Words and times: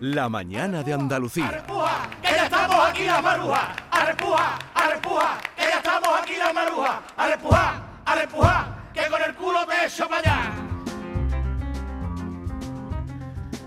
La 0.00 0.28
mañana 0.28 0.82
de 0.82 0.92
Andalucía. 0.92 1.48
¡Arrepuja! 1.48 2.10
¡Que 2.20 2.28
ya 2.28 2.44
estamos 2.44 2.76
aquí 2.86 3.04
las 3.04 3.22
marujas! 3.22 3.76
¡Arrepuja! 3.90 4.58
¡Arrepuja! 4.74 5.38
¡Que 5.56 5.62
ya 5.62 5.76
estamos 5.78 6.08
aquí 6.20 6.36
las 6.36 6.52
marujas! 6.52 7.00
¡Arrepuja! 7.16 7.82
¡Arrepuja! 8.04 8.76
¡Que 8.92 9.06
con 9.08 9.22
el 9.22 9.34
culo 9.34 9.64
te 9.64 9.86
echo 9.86 10.06
para 10.06 10.20
allá! 10.20 10.52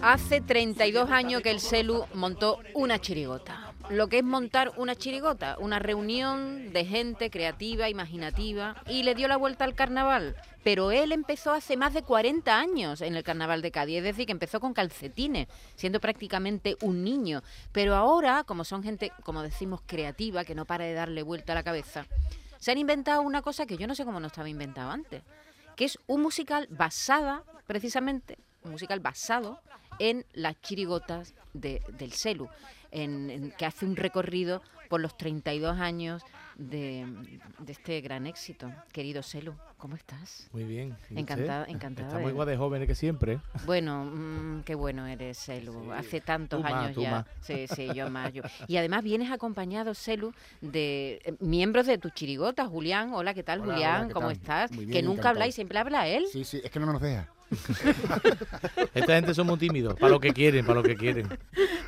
Hace 0.04 0.42
32 0.42 1.10
años 1.10 1.42
que 1.42 1.50
el 1.50 1.60
Celu 1.60 2.05
montó 2.14 2.59
una 2.75 3.00
chirigota. 3.00 3.73
Lo 3.89 4.07
que 4.07 4.20
es 4.20 4.23
montar 4.23 4.71
una 4.77 4.96
chirigota, 4.96 5.57
una 5.57 5.80
reunión 5.80 6.71
de 6.71 6.86
gente 6.86 7.32
creativa, 7.32 7.89
imaginativa, 7.89 8.75
y 8.88 9.02
le 9.02 9.16
dio 9.16 9.27
la 9.27 9.36
vuelta 9.36 9.66
al 9.66 9.73
carnaval. 9.73 10.36
Pero 10.64 10.91
él 10.91 11.12
empezó 11.12 11.52
hace 11.54 11.78
más 11.78 11.94
de 11.94 12.04
40 12.04 12.57
años 12.60 13.02
en 13.02 13.16
el 13.16 13.23
carnaval 13.23 13.62
de 13.62 13.71
Cádiz, 13.71 13.98
es 14.00 14.04
decir, 14.04 14.25
que 14.25 14.32
empezó 14.34 14.60
con 14.60 14.74
calcetines, 14.74 15.47
siendo 15.75 16.00
prácticamente 16.01 16.75
un 16.82 17.04
niño. 17.04 17.42
Pero 17.71 17.96
ahora, 17.96 18.43
como 18.43 18.64
son 18.65 18.84
gente, 18.84 19.11
como 19.24 19.42
decimos, 19.42 19.82
creativa, 19.86 20.43
que 20.43 20.56
no 20.56 20.65
para 20.65 20.86
de 20.86 20.93
darle 20.93 21.24
vuelta 21.24 21.54
a 21.54 21.56
la 21.56 21.64
cabeza, 21.64 22.06
se 22.57 22.71
han 22.71 22.78
inventado 22.78 23.21
una 23.21 23.42
cosa 23.42 23.65
que 23.65 23.78
yo 23.78 23.87
no 23.87 23.96
sé 23.96 24.04
cómo 24.04 24.20
no 24.20 24.28
estaba 24.28 24.50
inventado 24.50 24.92
antes, 24.92 25.24
que 25.78 25.86
es 25.86 25.98
un 26.07 26.21
musical 26.21 26.68
basada, 26.70 27.43
precisamente, 27.65 28.37
un 28.64 28.71
musical 28.71 29.00
basado 29.00 29.62
en 29.98 30.26
las 30.34 30.60
chirigotas 30.62 31.34
de- 31.54 31.82
del 31.98 32.12
Celu, 32.12 32.50
en- 32.92 33.53
que 33.58 33.66
hace 33.66 33.86
un 33.86 33.95
recorrido 33.95 34.62
por 34.89 35.00
los 35.00 35.16
32 35.16 35.80
años 35.80 36.22
de, 36.59 37.08
de 37.59 37.72
este 37.72 38.02
gran 38.02 38.28
éxito. 38.28 38.70
Querido 38.92 39.23
Celu, 39.23 39.56
¿cómo 39.78 39.95
estás? 39.95 40.50
Muy 40.52 40.66
bien. 40.66 40.95
Encantada, 41.09 41.66
encantada. 41.70 42.18
De- 42.18 42.22
muy 42.22 42.32
igual 42.32 42.48
de 42.48 42.58
joven 42.58 42.86
que 42.86 42.95
siempre. 42.95 43.40
Bueno, 43.66 44.04
mm, 44.06 44.64
qué 44.64 44.76
bueno 44.76 45.08
eres, 45.08 45.38
Celu. 45.40 45.92
Hace 45.94 46.20
tantos 46.22 46.59
Tú 46.59 46.64
más, 46.64 46.73
años 46.73 46.94
tú 46.94 47.02
ya. 47.02 47.12
más. 47.12 47.26
Sí, 47.42 47.66
sí, 47.74 47.88
yo 47.96 48.10
más. 48.10 48.34
Yo. 48.34 48.44
Y 48.68 48.76
además 48.78 49.04
vienes 49.04 49.32
acompañado, 49.32 49.94
Celu, 49.96 50.34
de 50.62 51.22
eh, 51.24 51.34
miembros 51.40 51.88
de 51.88 51.98
tu 51.98 52.10
chirigota. 52.10 52.66
Julián, 52.68 53.14
hola, 53.14 53.34
¿qué 53.34 53.44
tal, 53.44 53.62
Hola, 53.62 53.73
Julián? 53.73 53.96
hola, 53.98 54.08
¿qué 54.10 54.14
¿Cómo 54.14 54.28
tal? 54.28 54.36
estás? 54.36 54.72
Muy 54.72 54.86
que 54.86 54.92
bien, 54.92 55.06
nunca 55.06 55.14
encantado. 55.22 55.30
habláis, 55.36 55.56
siempre 55.56 55.80
habla 55.80 56.08
él. 56.08 56.26
Sí, 56.32 56.44
sí, 56.44 56.60
es 56.64 56.70
que 56.70 56.80
no 56.80 56.86
nos 56.92 57.02
deja. 57.02 57.30
Esta 58.94 59.16
gente 59.16 59.34
son 59.34 59.48
muy 59.48 59.58
tímidos, 59.58 59.96
para 59.96 60.12
lo 60.12 60.20
que 60.20 60.34
quieren, 60.34 60.66
para 60.66 60.82
lo 60.82 60.84
que 60.84 60.96
quieren. 60.96 61.28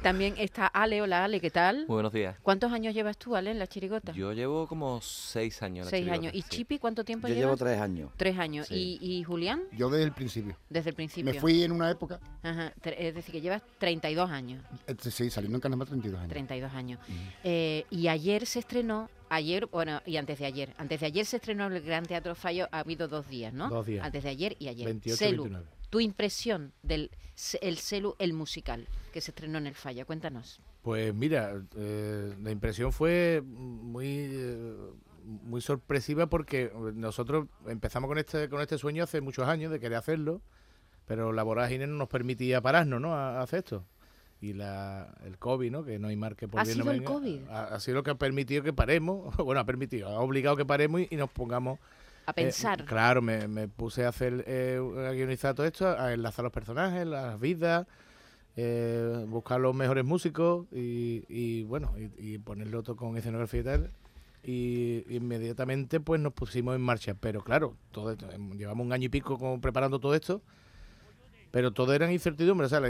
También 0.02 0.34
está 0.40 0.66
Ale, 0.66 1.00
hola 1.04 1.24
Ale, 1.24 1.40
¿qué 1.40 1.52
tal? 1.52 1.86
Muy 1.88 1.94
buenos 1.96 2.12
días. 2.12 2.36
¿Cuántos 2.42 2.72
años 2.72 2.96
llevas 2.96 3.18
tú, 3.20 3.36
Ale, 3.36 3.52
en 3.52 3.60
la 3.60 3.68
chirigota? 3.68 4.14
Yo 4.14 4.34
llevo 4.34 4.66
como 4.66 5.00
seis 5.00 5.62
años. 5.62 5.86
en 5.86 5.86
la 5.86 5.90
Seis 5.92 6.10
años. 6.10 6.34
¿Y 6.34 6.42
sí. 6.42 6.50
Chipi 6.50 6.80
cuánto 6.80 7.04
tiempo 7.06 7.28
Yo 7.28 7.36
llevas? 7.36 7.46
llevo 7.52 7.58
tres 7.58 7.80
años. 7.80 8.10
Tres 8.18 8.40
años. 8.40 8.68
Sí. 8.68 8.98
¿Y, 9.00 9.18
y 9.20 9.24
Julián? 9.24 9.62
Yo 9.74 9.92
desde 9.92 10.06
el 10.06 10.12
principio. 10.12 10.58
Desde 10.70 10.90
el 10.90 10.96
principio. 10.96 11.32
Me 11.32 11.40
fui 11.40 11.62
en 11.64 11.72
una 11.72 11.92
época, 11.92 12.20
Ajá, 12.42 12.74
Es 12.84 13.14
decir, 13.14 13.32
que 13.32 13.42
llevas 13.42 13.62
32 13.78 14.32
años. 14.32 14.64
eh, 14.88 14.96
sí, 15.00 15.30
saliendo 15.30 15.58
en 15.58 15.62
Carnaval 15.62 15.88
32 15.88 16.20
años. 16.20 16.30
32 16.30 16.74
años. 16.74 17.00
Eh, 17.44 17.86
y 17.92 18.08
ayer 18.08 18.48
se 18.48 18.58
estrenó, 18.58 19.08
ayer, 19.30 19.68
bueno, 19.68 20.02
y 20.08 20.18
antes 20.18 20.40
de 20.40 20.48
ayer. 20.48 20.74
Antes 20.80 21.00
de 21.02 21.06
ayer 21.06 21.26
se 21.28 21.36
estrenó 21.36 21.68
en 21.68 21.74
el 21.74 21.82
Gran 21.84 22.06
Teatro 22.08 22.34
Fallo, 22.34 22.68
ha 22.72 22.80
habido 22.80 23.08
dos 23.08 23.30
días, 23.30 23.54
¿no? 23.54 23.70
Dos 23.70 23.86
días. 23.86 24.04
Antes 24.04 24.24
de 24.24 24.30
ayer 24.30 24.56
y 24.58 24.68
ayer. 24.68 24.86
28 24.88 25.14
y 25.14 25.18
Celu, 25.28 25.44
29. 25.44 25.81
Tu 25.92 26.00
impresión 26.00 26.74
del 26.82 27.12
el 27.62 27.78
Celu, 27.78 28.16
el 28.18 28.34
musical, 28.34 28.88
que 29.14 29.22
se 29.22 29.32
estrenó 29.32 29.58
en 29.60 29.68
el 29.68 29.76
Fallo. 29.76 30.06
Cuéntanos. 30.06 30.60
Pues 30.82 31.14
mira, 31.14 31.62
eh, 31.76 32.36
la 32.42 32.50
impresión 32.52 32.92
fue 32.92 33.44
muy 33.46 34.08
eh, 34.08 34.76
muy 35.24 35.62
sorpresiva 35.62 36.28
porque 36.28 36.72
nosotros 36.96 37.48
empezamos 37.68 38.08
con 38.08 38.18
este 38.18 38.50
con 38.50 38.62
este 38.62 38.78
sueño 38.78 39.04
hace 39.04 39.22
muchos 39.22 39.48
años 39.48 39.72
de 39.72 39.80
querer 39.80 39.98
hacerlo, 39.98 40.42
pero 41.06 41.34
la 41.34 41.44
vorágine 41.44 41.86
no 41.86 41.96
nos 41.96 42.08
permitía 42.08 42.62
pararnos, 42.62 43.00
¿no? 43.02 43.14
A, 43.14 43.40
a 43.40 43.44
hacer 43.44 43.60
esto. 43.60 43.86
Y 44.40 44.54
la, 44.54 45.14
el 45.24 45.38
COVID, 45.38 45.72
¿no? 45.72 45.84
Que 45.84 46.00
no 46.00 46.08
hay 46.08 46.16
mar 46.16 46.36
que 46.36 46.48
por 46.48 46.62
¿Ha 46.62 46.64
bien 46.64 46.80
no 46.80 46.84
sido 46.86 46.94
el 46.94 47.04
COVID? 47.04 47.48
Ha, 47.50 47.76
ha 47.76 47.80
sido 47.80 47.98
lo 47.98 48.04
que 48.04 48.12
ha 48.12 48.16
permitido 48.16 48.64
que 48.64 48.74
paremos, 48.74 49.36
bueno, 49.38 49.62
ha 49.62 49.66
permitido, 49.66 50.08
ha 50.08 50.20
obligado 50.20 50.56
que 50.56 50.66
paremos 50.66 51.02
y, 51.02 51.08
y 51.12 51.16
nos 51.16 51.30
pongamos 51.30 51.80
A 52.32 52.42
Eh, 52.42 52.46
pensar. 52.46 52.86
claro, 52.86 53.22
me, 53.22 53.48
me 53.48 53.68
puse 53.68 54.06
a 54.06 54.10
hacer, 54.10 54.44
eh, 54.48 54.80
a 55.08 55.12
guionizar 55.12 55.54
todo 55.54 55.66
esto, 55.66 55.88
a 55.88 56.14
enlazar 56.14 56.44
los 56.44 56.54
personajes, 56.54 57.06
las 57.06 57.40
vidas, 57.40 57.86
eh, 58.56 59.26
buscar 59.28 59.60
los 59.60 59.76
mejores 59.76 60.06
músicos 60.06 60.66
y, 60.72 61.24
y, 61.30 61.64
bueno, 61.64 61.94
y, 61.98 62.34
y 62.34 62.38
ponerlo 62.38 62.84
todo 62.84 62.96
con 62.96 63.18
escenografía 63.18 63.60
y 63.60 63.64
tal. 63.64 63.92
Y 64.44 65.04
inmediatamente 65.16 66.00
pues 66.00 66.20
nos 66.20 66.34
pusimos 66.34 66.76
en 66.76 66.82
marcha. 66.82 67.14
Pero 67.20 67.44
claro, 67.44 67.76
todo 67.92 68.12
esto, 68.12 68.32
em, 68.32 68.52
llevamos 68.58 68.86
un 68.86 68.94
año 68.94 69.06
y 69.06 69.10
pico 69.10 69.38
como 69.38 69.60
preparando 69.62 70.00
todo 70.00 70.16
esto. 70.16 70.42
Pero 71.52 71.72
todo 71.74 71.94
era 71.94 72.10
incertidumbre, 72.12 72.66
o 72.68 72.70
sea, 72.70 72.82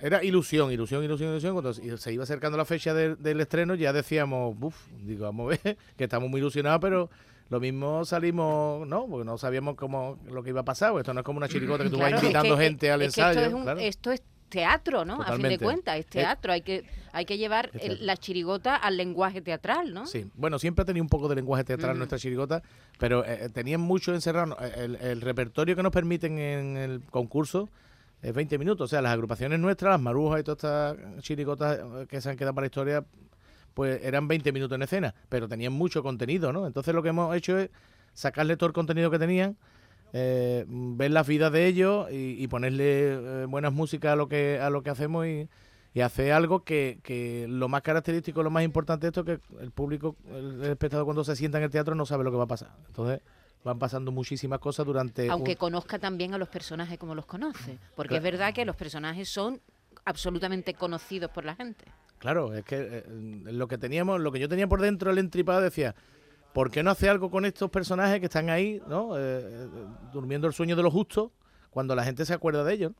era 0.00 0.22
ilusión, 0.22 0.70
ilusión, 0.70 1.02
ilusión, 1.02 1.30
ilusión. 1.30 1.54
Cuando 1.54 1.74
se 1.74 1.96
se 1.98 2.12
iba 2.12 2.22
acercando 2.22 2.56
la 2.56 2.64
fecha 2.64 2.94
del- 2.94 3.20
del 3.20 3.40
estreno, 3.40 3.74
ya 3.74 3.92
decíamos, 3.92 4.56
uff, 4.60 4.76
digo, 5.02 5.24
vamos 5.24 5.46
a 5.46 5.58
ver, 5.64 5.76
que 5.96 6.04
estamos 6.04 6.30
muy 6.30 6.38
ilusionados, 6.40 6.80
pero 6.80 7.10
lo 7.48 7.60
mismo 7.60 8.04
salimos, 8.04 8.86
¿no? 8.86 9.06
Porque 9.06 9.24
no 9.24 9.38
sabíamos 9.38 9.76
cómo 9.76 10.18
lo 10.30 10.42
que 10.42 10.50
iba 10.50 10.60
a 10.60 10.64
pasar. 10.64 10.92
Esto 10.98 11.14
no 11.14 11.20
es 11.20 11.24
como 11.24 11.38
una 11.38 11.48
chiricota 11.48 11.84
que 11.84 11.90
tú 11.90 11.96
Claro, 11.96 12.12
vas 12.12 12.14
es 12.14 12.20
que- 12.20 12.26
invitando 12.26 12.58
gente 12.58 12.90
al 12.90 13.02
es 13.02 13.14
que 13.14 13.20
ensayo. 13.20 13.40
Esto 13.40 13.48
es, 13.48 13.54
un- 13.54 13.62
claro. 13.62 13.80
esto 13.80 14.10
es 14.12 14.22
teatro, 14.48 15.04
¿no? 15.04 15.20
A 15.22 15.32
fin 15.32 15.42
de 15.48 15.58
cuentas, 15.58 15.96
es 15.98 16.06
Eh, 16.06 16.08
teatro. 16.10 16.52
Hay 16.52 16.62
que, 16.62 16.84
hay 17.12 17.24
que 17.24 17.36
llevar 17.36 17.70
el- 17.80 18.06
la 18.06 18.16
chirigota 18.16 18.76
al 18.76 18.96
lenguaje 18.96 19.42
teatral, 19.42 19.92
¿no? 19.92 20.06
Sí, 20.06 20.26
bueno, 20.34 20.58
siempre 20.58 20.82
ha 20.82 20.84
tenido 20.84 21.02
un 21.02 21.08
poco 21.08 21.28
de 21.28 21.34
lenguaje 21.34 21.64
teatral 21.64 21.90
Ujú. 21.92 21.98
nuestra 21.98 22.18
chirigota, 22.18 22.62
pero 22.98 23.24
eh, 23.24 23.48
tenían 23.52 23.80
mucho 23.80 24.14
encerrado. 24.14 24.56
Eh, 24.60 24.72
El, 24.76 24.96
el 24.96 25.20
repertorio 25.20 25.74
que 25.74 25.82
nos 25.82 25.92
permiten 25.92 26.38
en 26.38 26.76
el 26.76 27.02
concurso 27.10 27.68
es 28.22 28.32
20 28.32 28.56
minutos. 28.58 28.84
O 28.84 28.88
sea, 28.88 29.02
las 29.02 29.12
agrupaciones 29.12 29.58
nuestras, 29.58 29.90
las 29.92 30.00
marujas 30.00 30.40
y 30.40 30.44
todas 30.44 30.56
estas 30.96 31.22
chirigotas 31.24 31.78
eh, 31.78 32.06
que 32.08 32.20
se 32.20 32.30
han 32.30 32.36
quedado 32.36 32.54
para 32.54 32.64
la 32.64 32.66
historia, 32.68 33.04
pues 33.76 34.02
eran 34.02 34.26
20 34.26 34.52
minutos 34.52 34.74
en 34.74 34.82
escena, 34.82 35.14
pero 35.28 35.46
tenían 35.48 35.74
mucho 35.74 36.02
contenido, 36.02 36.50
¿no? 36.50 36.66
Entonces 36.66 36.94
lo 36.94 37.02
que 37.02 37.10
hemos 37.10 37.36
hecho 37.36 37.58
es 37.58 37.68
sacarle 38.14 38.56
todo 38.56 38.68
el 38.68 38.72
contenido 38.72 39.10
que 39.10 39.18
tenían, 39.18 39.58
eh, 40.14 40.64
ver 40.66 41.10
las 41.10 41.26
vidas 41.26 41.52
de 41.52 41.66
ellos 41.66 42.10
y, 42.10 42.42
y 42.42 42.48
ponerle 42.48 43.42
eh, 43.42 43.44
buenas 43.46 43.74
músicas 43.74 44.12
a 44.14 44.16
lo 44.16 44.28
que 44.28 44.58
a 44.58 44.70
lo 44.70 44.82
que 44.82 44.88
hacemos 44.88 45.26
y, 45.26 45.46
y 45.92 46.00
hacer 46.00 46.32
algo 46.32 46.64
que, 46.64 47.00
que 47.02 47.44
lo 47.50 47.68
más 47.68 47.82
característico, 47.82 48.42
lo 48.42 48.48
más 48.48 48.64
importante 48.64 49.06
de 49.06 49.08
esto 49.08 49.20
es 49.20 49.26
que 49.40 49.62
el 49.62 49.72
público, 49.72 50.16
el, 50.30 50.62
el 50.64 50.70
espectador 50.70 51.04
cuando 51.04 51.22
se 51.22 51.36
sienta 51.36 51.58
en 51.58 51.64
el 51.64 51.70
teatro 51.70 51.94
no 51.94 52.06
sabe 52.06 52.24
lo 52.24 52.30
que 52.30 52.38
va 52.38 52.44
a 52.44 52.48
pasar. 52.48 52.70
Entonces 52.86 53.20
van 53.62 53.78
pasando 53.78 54.10
muchísimas 54.10 54.58
cosas 54.58 54.86
durante... 54.86 55.28
Aunque 55.28 55.50
un- 55.52 55.56
conozca 55.58 55.98
también 55.98 56.32
a 56.32 56.38
los 56.38 56.48
personajes 56.48 56.96
como 56.98 57.14
los 57.14 57.26
conoce. 57.26 57.78
Porque 57.94 58.14
Claro. 58.14 58.24
es 58.26 58.32
verdad 58.32 58.54
que 58.54 58.64
los 58.64 58.76
personajes 58.76 59.28
son 59.28 59.60
absolutamente 60.06 60.72
conocidos 60.72 61.30
por 61.30 61.44
la 61.44 61.54
gente. 61.54 61.84
Claro, 62.18 62.54
es 62.54 62.64
que 62.64 62.76
eh, 62.80 63.04
lo 63.08 63.68
que 63.68 63.76
teníamos, 63.76 64.20
lo 64.20 64.32
que 64.32 64.38
yo 64.38 64.48
tenía 64.48 64.66
por 64.66 64.80
dentro 64.80 65.10
el 65.10 65.18
entripado 65.18 65.60
decía, 65.60 65.94
¿por 66.54 66.70
qué 66.70 66.82
no 66.82 66.90
hace 66.90 67.10
algo 67.10 67.30
con 67.30 67.44
estos 67.44 67.70
personajes 67.70 68.20
que 68.20 68.26
están 68.26 68.48
ahí, 68.48 68.80
¿no? 68.88 69.18
Eh, 69.18 69.20
eh, 69.20 69.68
durmiendo 70.12 70.46
el 70.46 70.54
sueño 70.54 70.76
de 70.76 70.82
los 70.82 70.92
justos, 70.92 71.30
cuando 71.70 71.94
la 71.94 72.04
gente 72.04 72.24
se 72.24 72.32
acuerda 72.32 72.64
de 72.64 72.72
ellos? 72.72 72.92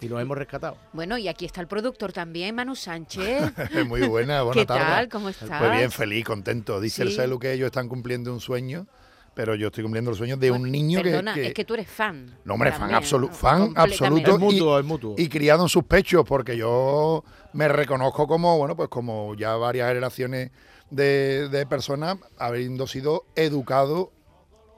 Y 0.00 0.08
los 0.08 0.20
hemos 0.20 0.36
rescatado. 0.36 0.76
Bueno, 0.92 1.16
y 1.18 1.28
aquí 1.28 1.44
está 1.44 1.60
el 1.60 1.68
productor 1.68 2.12
también, 2.12 2.56
Manu 2.56 2.74
Sánchez. 2.74 3.52
Muy 3.86 4.08
buena, 4.08 4.42
buena 4.42 4.60
¿Qué 4.60 4.66
tarde. 4.66 4.84
tal? 4.84 5.08
¿Cómo 5.08 5.28
estás? 5.28 5.60
Pues 5.60 5.70
bien, 5.70 5.92
feliz, 5.92 6.24
contento. 6.24 6.80
Dice 6.80 7.04
el. 7.04 7.12
Celu 7.12 7.38
que 7.38 7.52
ellos 7.52 7.66
están 7.66 7.88
cumpliendo 7.88 8.32
un 8.32 8.40
sueño, 8.40 8.88
pero 9.34 9.54
yo 9.54 9.66
estoy 9.68 9.82
cumpliendo 9.82 10.10
el 10.10 10.16
sueño 10.16 10.36
de 10.36 10.50
un 10.50 10.70
niño 10.70 11.02
que- 11.02 11.10
Perdona, 11.10 11.34
que, 11.34 11.46
es 11.48 11.54
que 11.54 11.64
tú 11.64 11.74
eres 11.74 11.88
fan. 11.88 12.38
No, 12.44 12.54
hombre, 12.54 12.70
fan, 12.70 12.80
también, 12.80 13.00
absolu- 13.02 13.28
¿no? 13.28 13.34
fan 13.34 13.72
absoluto 13.76 14.32
Es 14.34 14.38
mutuo, 14.38 14.78
es 14.78 14.84
mutuo. 14.84 15.14
y 15.18 15.28
criado 15.28 15.62
en 15.64 15.68
sus 15.68 15.84
pechos, 15.84 16.24
porque 16.26 16.56
yo 16.56 17.24
me 17.52 17.68
reconozco 17.68 18.26
como, 18.26 18.56
bueno, 18.58 18.76
pues 18.76 18.88
como 18.88 19.34
ya 19.34 19.56
varias 19.56 19.88
generaciones 19.88 20.50
de, 20.90 21.48
de 21.48 21.66
personas 21.66 22.16
habiendo 22.38 22.86
sido 22.86 23.24
educado 23.34 24.12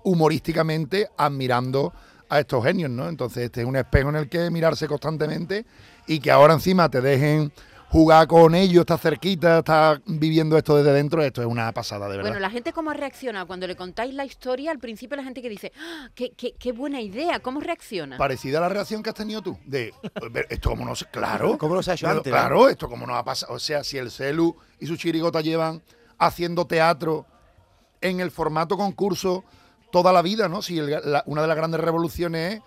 humorísticamente 0.04 1.08
admirando 1.16 1.92
a 2.28 2.40
estos 2.40 2.64
genios, 2.64 2.90
¿no? 2.90 3.08
Entonces 3.08 3.44
este 3.44 3.60
es 3.62 3.66
un 3.66 3.76
espejo 3.76 4.08
en 4.08 4.16
el 4.16 4.28
que 4.28 4.50
mirarse 4.50 4.86
constantemente 4.88 5.64
y 6.06 6.18
que 6.20 6.30
ahora 6.30 6.54
encima 6.54 6.88
te 6.88 7.00
dejen 7.00 7.52
jugar 7.96 8.26
con 8.28 8.54
ellos, 8.54 8.80
estar 8.82 8.98
cerquita, 8.98 9.60
estar 9.60 10.02
viviendo 10.04 10.58
esto 10.58 10.76
desde 10.76 10.92
dentro, 10.92 11.22
esto 11.22 11.40
es 11.40 11.46
una 11.46 11.72
pasada, 11.72 12.06
de 12.10 12.18
verdad. 12.18 12.28
Bueno, 12.30 12.40
la 12.40 12.50
gente 12.50 12.74
cómo 12.74 12.92
reacciona 12.92 13.46
cuando 13.46 13.66
le 13.66 13.74
contáis 13.74 14.12
la 14.12 14.26
historia, 14.26 14.70
al 14.70 14.78
principio 14.78 15.16
la 15.16 15.24
gente 15.24 15.40
que 15.40 15.48
dice, 15.48 15.72
¡Ah, 15.80 16.10
qué, 16.14 16.32
qué- 16.36 16.52
qué 16.58 16.72
buena 16.72 17.00
idea! 17.00 17.40
¿Cómo 17.40 17.58
reacciona? 17.58 18.18
Parecida 18.18 18.58
a 18.58 18.60
la 18.60 18.68
reacción 18.68 19.02
que 19.02 19.08
has 19.08 19.14
tenido 19.16 19.40
tú, 19.40 19.56
de 19.64 19.94
ver, 20.30 20.46
esto 20.50 20.68
como 20.68 20.84
no 20.84 20.94
se, 20.94 21.06
claro, 21.06 21.56
¿Cómo 21.56 21.74
no 21.74 21.82
se 21.82 21.92
ha 21.92 21.94
hecho 21.94 22.04
Claro, 22.04 22.18
antes, 22.18 22.30
no? 22.30 22.38
Claro, 22.38 22.68
esto 22.68 22.86
como 22.86 23.06
no 23.06 23.16
ha 23.16 23.24
pasado, 23.24 23.54
o 23.54 23.58
sea, 23.58 23.82
si 23.82 23.96
el 23.96 24.10
Celu 24.10 24.54
y 24.78 24.86
su 24.86 24.98
chirigota 24.98 25.40
llevan 25.40 25.82
haciendo 26.18 26.66
teatro 26.66 27.24
en 28.02 28.20
el 28.20 28.30
formato 28.30 28.76
concurso 28.76 29.42
toda 29.90 30.12
la 30.12 30.20
vida, 30.20 30.50
¿no? 30.50 30.60
Si 30.60 30.76
el- 30.78 31.00
la- 31.02 31.22
una 31.24 31.40
de 31.40 31.48
las 31.48 31.56
grandes 31.56 31.80
revoluciones 31.80 32.56
es 32.56 32.62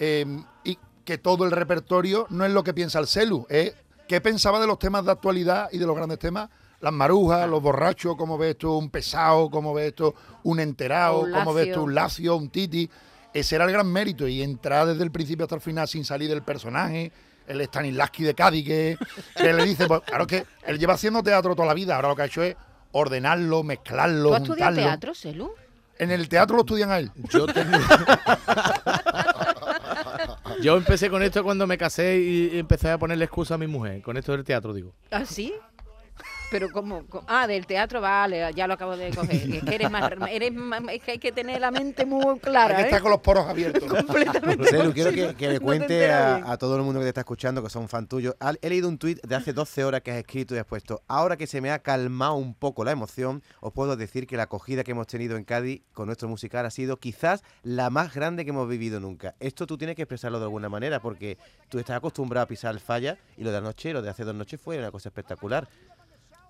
eh, 0.00 0.26
y 0.64 0.76
que 1.04 1.18
todo 1.18 1.44
el 1.44 1.52
repertorio 1.52 2.26
no 2.30 2.44
es 2.44 2.50
lo 2.50 2.64
que 2.64 2.74
piensa 2.74 2.98
el 2.98 3.06
Celu, 3.06 3.46
es 3.48 3.74
qué 4.12 4.20
pensaba 4.20 4.60
de 4.60 4.66
los 4.66 4.78
temas 4.78 5.06
de 5.06 5.10
actualidad 5.12 5.70
y 5.72 5.78
de 5.78 5.86
los 5.86 5.96
grandes 5.96 6.18
temas. 6.18 6.50
Las 6.80 6.92
marujas, 6.92 7.48
los 7.48 7.62
borrachos, 7.62 8.14
cómo 8.14 8.36
ves 8.36 8.58
tú 8.58 8.76
un 8.76 8.90
pesado, 8.90 9.48
cómo 9.48 9.72
ves 9.72 9.94
tú 9.94 10.14
un 10.42 10.60
enterado, 10.60 11.20
Un 11.20 11.32
cómo 11.32 11.54
ves 11.54 11.72
tú 11.72 11.84
un 11.84 11.94
lacio, 11.94 12.36
un 12.36 12.50
titi. 12.50 12.90
Ese 13.32 13.54
era 13.54 13.64
el 13.64 13.72
gran 13.72 13.90
mérito 13.90 14.28
y 14.28 14.42
entrar 14.42 14.86
desde 14.86 15.02
el 15.02 15.10
principio 15.10 15.44
hasta 15.46 15.54
el 15.54 15.62
final 15.62 15.88
sin 15.88 16.04
salir 16.04 16.28
del 16.28 16.42
personaje, 16.42 17.10
el 17.46 17.62
Stanislavski 17.62 18.22
de 18.24 18.34
Cádiz, 18.34 18.66
que, 18.66 18.98
que 19.34 19.52
le 19.54 19.64
dice, 19.64 19.86
pues 19.86 20.02
claro 20.02 20.26
que 20.26 20.44
él 20.66 20.78
lleva 20.78 20.92
haciendo 20.92 21.22
teatro 21.22 21.54
toda 21.56 21.68
la 21.68 21.72
vida, 21.74 21.96
ahora 21.96 22.08
lo 22.08 22.16
que 22.16 22.22
ha 22.22 22.26
hecho 22.26 22.42
es 22.42 22.54
ordenarlo, 22.90 23.62
mezclarlo, 23.62 24.28
¿Tú 24.28 24.34
has 24.34 24.42
estudiado 24.42 24.74
teatro, 24.76 25.14
Celu? 25.14 25.52
En 25.98 26.10
el 26.10 26.28
teatro 26.28 26.56
lo 26.56 26.62
estudian 26.62 26.90
a 26.90 26.98
él. 26.98 27.10
Yo 27.30 27.46
tengo- 27.46 27.78
Yo 30.62 30.76
empecé 30.76 31.10
con 31.10 31.22
esto 31.24 31.42
cuando 31.42 31.66
me 31.66 31.76
casé 31.76 32.20
y 32.20 32.58
empecé 32.58 32.90
a 32.90 32.98
ponerle 32.98 33.24
excusa 33.24 33.54
a 33.54 33.58
mi 33.58 33.66
mujer. 33.66 34.00
Con 34.00 34.16
esto 34.16 34.30
del 34.30 34.44
teatro, 34.44 34.72
digo. 34.72 34.94
¿Ah, 35.10 35.24
sí? 35.24 35.52
Pero 36.52 36.68
como, 36.70 37.02
ah, 37.26 37.46
del 37.46 37.66
teatro, 37.66 38.00
vale, 38.00 38.48
ya 38.54 38.66
lo 38.68 38.74
acabo 38.74 38.96
de 38.96 39.10
coger. 39.10 39.52
Es 39.54 39.64
que 39.64 39.74
eres 39.74 39.90
más, 39.90 40.12
eres 40.30 40.52
más- 40.52 40.82
es 40.92 41.02
que 41.02 41.12
hay 41.12 41.18
que 41.18 41.32
tener 41.32 41.60
la 41.60 41.70
mente 41.70 42.04
muy 42.04 42.24
Hay 42.34 42.38
clara, 42.38 42.76
que 42.76 42.82
¿eh? 42.82 42.84
estar 42.84 43.00
con 43.02 43.10
los 43.10 43.20
poros 43.20 43.46
abiertos. 43.48 43.82
Completamente. 43.90 44.68
Celu, 44.68 44.92
quiero 44.92 45.10
que, 45.10 45.34
que 45.34 45.46
le 45.48 45.54
No 45.54 45.58
te 45.60 45.64
cuente 45.64 46.10
a, 46.12 46.52
a 46.52 46.58
todo 46.58 46.76
el 46.76 46.82
mundo 46.82 47.00
que 47.00 47.04
te 47.04 47.08
está 47.08 47.22
escuchando, 47.22 47.62
que 47.62 47.70
son 47.70 47.88
fan 47.88 48.06
tuyos. 48.06 48.36
He 48.60 48.68
leído 48.68 48.88
un 48.88 48.98
tuit 48.98 49.18
de 49.22 49.34
hace 49.34 49.52
12 49.52 49.82
horas 49.84 50.02
que 50.02 50.10
has 50.10 50.18
escrito 50.18 50.54
y 50.54 50.58
has 50.58 50.66
puesto, 50.66 51.02
ahora 51.08 51.36
que 51.36 51.46
se 51.46 51.60
me 51.62 51.70
ha 51.70 51.78
calmado 51.80 52.34
un 52.34 52.54
poco 52.54 52.84
la 52.84 52.92
emoción, 52.92 53.42
os 53.60 53.72
puedo 53.72 53.96
decir 53.96 54.26
que 54.26 54.36
la 54.36 54.42
acogida 54.44 54.84
que 54.84 54.90
hemos 54.90 55.06
tenido 55.06 55.36
en 55.38 55.44
Cádiz 55.44 55.82
con 55.94 56.06
nuestro 56.06 56.28
musical 56.28 56.66
ha 56.66 56.70
sido 56.70 56.98
quizás 56.98 57.42
la 57.62 57.88
más 57.88 58.14
grande 58.14 58.44
que 58.44 58.50
hemos 58.50 58.68
vivido 58.68 59.00
nunca. 59.00 59.34
Esto 59.40 59.66
tú 59.66 59.78
tienes 59.78 59.96
que 59.96 60.02
expresarlo 60.02 60.38
de 60.38 60.44
alguna 60.44 60.68
manera, 60.68 61.00
porque 61.00 61.38
tú 61.70 61.78
estás 61.78 61.96
acostumbrado 61.96 62.44
a 62.44 62.48
pisar 62.48 62.74
el 62.74 62.80
falla 62.80 63.16
y 63.38 63.44
lo 63.44 63.50
de 63.50 63.56
anoche, 63.56 63.92
lo 63.94 64.02
de 64.02 64.10
hace 64.10 64.24
dos 64.24 64.34
noches 64.34 64.60
fue 64.60 64.76
una 64.78 64.90
cosa 64.90 65.08
espectacular. 65.08 65.66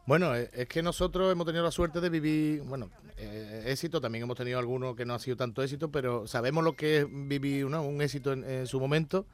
Bueno, 0.04 0.34
eh, 0.34 0.50
es 0.52 0.66
que 0.68 0.82
nosotros 0.82 1.30
hemos 1.30 1.46
tenido 1.46 1.62
la 1.62 1.70
suerte 1.70 2.00
de 2.00 2.08
vivir, 2.08 2.62
bueno, 2.62 2.90
eh, 3.16 3.64
éxito, 3.66 4.00
también 4.00 4.24
hemos 4.24 4.36
tenido 4.36 4.58
algunos 4.58 4.96
que 4.96 5.04
no 5.04 5.14
ha 5.14 5.18
sido 5.18 5.36
tanto 5.36 5.62
éxito, 5.62 5.90
pero 5.90 6.26
sabemos 6.26 6.64
lo 6.64 6.74
que 6.74 6.98
es 6.98 7.06
vivir 7.08 7.66
¿no? 7.66 7.82
un 7.82 8.02
éxito 8.02 8.32
en, 8.32 8.66
su 8.66 8.80
momento. 8.80 9.26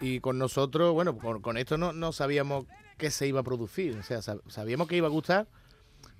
Y 0.00 0.20
con 0.20 0.38
nosotros, 0.38 0.92
bueno, 0.92 1.16
con, 1.16 1.56
esto 1.56 1.78
no, 1.78 1.92
no 1.92 2.12
sabíamos 2.12 2.66
qué 2.96 3.10
se 3.10 3.26
iba 3.26 3.40
a 3.40 3.44
producir, 3.44 3.96
o 3.96 4.02
sea, 4.02 4.18
sab- 4.18 4.42
sabíamos 4.48 4.88
que 4.88 4.96
iba 4.96 5.06
a 5.06 5.10
gustar, 5.10 5.46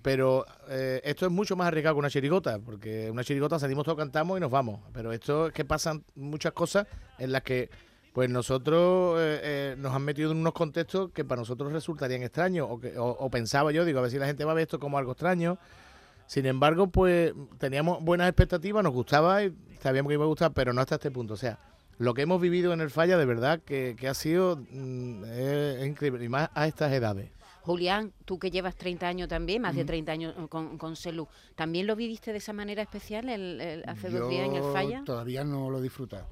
pero 0.03 0.45
eh, 0.69 1.01
esto 1.05 1.27
es 1.27 1.33
mucho 1.33 1.55
más 1.57 1.69
arriesgado 1.69 1.97
que 1.97 2.01
una 2.01 2.11
chirigota, 2.11 2.59
porque 2.59 3.11
una 3.11 3.23
chirigota 3.25 3.59
salimos 3.59 3.85
todos, 3.85 3.99
cantamos 3.99 4.39
y 4.39 4.41
nos 4.41 4.51
vamos. 4.51 4.81
Pero 4.93 5.13
esto 5.13 5.49
es 5.49 5.53
que 5.53 5.65
pasan 5.65 6.05
muchas 6.17 6.53
cosas 6.53 6.87
en 7.19 7.31
las 7.33 7.43
que 7.43 7.71
pues 8.13 8.29
nosotros 8.29 9.19
eh, 9.21 9.41
eh, 9.43 9.75
nos 9.79 9.95
han 9.95 10.03
metido 10.03 10.31
en 10.33 10.39
unos 10.39 10.53
contextos 10.53 11.11
que 11.13 11.25
para 11.25 11.41
nosotros 11.41 11.73
resultarían 11.73 12.23
extraños, 12.23 12.67
o, 12.71 12.79
que, 12.79 12.99
o, 12.99 13.07
o 13.07 13.31
pensaba 13.31 13.73
yo, 13.73 13.85
digo, 13.85 13.99
a 14.01 14.03
ver 14.03 14.11
si 14.11 14.19
la 14.19 14.27
gente 14.27 14.45
va 14.45 14.53
a 14.53 14.55
ver 14.55 14.63
esto 14.63 14.79
como 14.79 14.99
algo 14.99 15.13
extraño. 15.13 15.59
Sin 16.27 16.47
embargo, 16.47 16.87
pues 16.89 17.33
teníamos 17.59 18.03
buenas 18.03 18.29
expectativas, 18.29 18.83
nos 18.85 18.93
gustaba 18.93 19.43
y 19.45 19.55
sabíamos 19.81 20.11
que 20.11 20.15
iba 20.15 20.25
a 20.25 20.29
gustar, 20.29 20.53
pero 20.53 20.73
no 20.73 20.81
hasta 20.81 20.95
este 20.95 21.11
punto. 21.11 21.35
O 21.35 21.37
sea, 21.37 21.59
lo 21.99 22.15
que 22.15 22.23
hemos 22.23 22.41
vivido 22.41 22.73
en 22.73 22.81
el 22.81 22.91
Falla, 22.91 23.19
de 23.19 23.25
verdad, 23.27 23.61
que, 23.65 23.97
que 23.99 24.09
ha 24.09 24.15
sido 24.15 24.57
mm, 24.71 25.25
es- 25.25 25.79
es 25.81 25.87
increíble, 25.87 26.25
y 26.25 26.29
más 26.29 26.49
a 26.55 26.67
estas 26.67 26.93
edades. 26.93 27.31
Julián, 27.63 28.13
tú 28.25 28.39
que 28.39 28.51
llevas 28.51 28.75
30 28.77 29.07
años 29.07 29.29
también, 29.29 29.63
más 29.63 29.75
de 29.77 29.85
30 29.85 30.13
años 30.13 30.35
con, 30.49 30.79
con 30.79 30.97
Celu, 30.97 31.29
¿también 31.55 31.87
lo 31.87 31.95
viviste 31.97 32.33
de 32.33 32.39
esa 32.39 32.53
manera 32.53 32.83
especial 32.83 33.29
el- 33.29 33.61
el- 33.61 33.85
hace 33.87 34.11
dos 34.11 34.29
días 34.31 34.49
en 34.49 34.57
el 34.57 34.63
Falla? 34.73 35.03
Todavía 35.05 35.45
no 35.45 35.71
lo 35.71 35.79
he 35.79 35.83
disfrutado. 35.83 36.27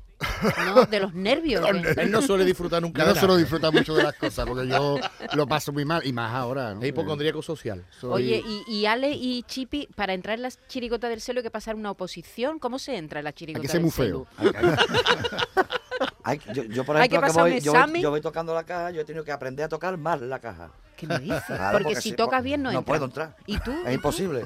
No, 0.66 0.84
de 0.84 1.00
los 1.00 1.14
nervios. 1.14 1.64
que- 1.66 2.00
Él 2.02 2.10
no 2.10 2.20
suele 2.22 2.44
disfrutar 2.44 2.82
nunca 2.82 2.98
Yo 2.98 3.04
de 3.04 3.08
no 3.10 3.14
nada. 3.14 3.20
suelo 3.20 3.36
disfrutar 3.36 3.72
mucho 3.72 3.94
de 3.94 4.02
las 4.02 4.14
cosas 4.14 4.46
porque 4.46 4.66
yo 4.68 4.98
lo 5.34 5.46
paso 5.46 5.72
muy 5.72 5.84
mal 5.84 6.06
y 6.06 6.12
más 6.12 6.34
ahora. 6.34 6.74
¿no? 6.74 6.82
Es 6.82 6.88
hipocondríaco 6.88 7.42
social. 7.42 7.84
Soy- 8.00 8.12
Oye, 8.12 8.42
y, 8.46 8.78
y 8.80 8.86
Ale 8.86 9.10
y 9.12 9.42
Chipi, 9.44 9.88
para 9.94 10.12
entrar 10.14 10.36
en 10.36 10.42
la 10.42 10.50
chirigota 10.68 11.08
del 11.08 11.20
Celu 11.20 11.38
hay 11.38 11.44
que 11.44 11.50
pasar 11.50 11.74
una 11.74 11.90
oposición. 11.90 12.58
¿Cómo 12.58 12.78
se 12.78 12.96
entra 12.96 13.20
en 13.20 13.24
la 13.24 13.32
chirigota 13.32 13.60
Hay 13.60 13.62
que 13.62 13.68
ser 13.68 13.76
del 13.80 13.82
muy 13.84 13.90
Celu? 13.92 14.26
feo. 14.38 14.52
Hay- 16.24 16.40
yo, 16.54 16.62
yo, 16.64 16.84
por 16.84 16.96
Hay 16.96 17.08
que 17.08 17.16
ejemplo, 17.16 17.20
que 17.20 17.26
pasar 17.26 17.44
un 17.44 17.50
voy, 17.50 17.60
yo, 17.60 17.72
voy, 17.72 17.80
examen. 17.80 18.02
yo 18.02 18.10
voy 18.10 18.20
tocando 18.20 18.54
la 18.54 18.64
caja, 18.64 18.90
yo 18.90 19.00
he 19.00 19.04
tenido 19.04 19.24
que 19.24 19.32
aprender 19.32 19.64
a 19.64 19.68
tocar 19.68 19.96
mal 19.96 20.28
la 20.28 20.38
caja. 20.38 20.70
¿Qué 21.00 21.06
me 21.06 21.18
dices? 21.18 21.42
Claro, 21.46 21.78
porque, 21.82 22.00
si 22.00 22.12
tocas 22.12 22.42
bien 22.42 22.62
no, 22.62 22.70
no 22.70 22.78
entra. 22.80 22.92
puedo 22.92 23.04
entrar. 23.06 23.36
¿Y 23.46 23.58
tú? 23.58 23.72
Es 23.86 23.94
imposible. 23.94 24.44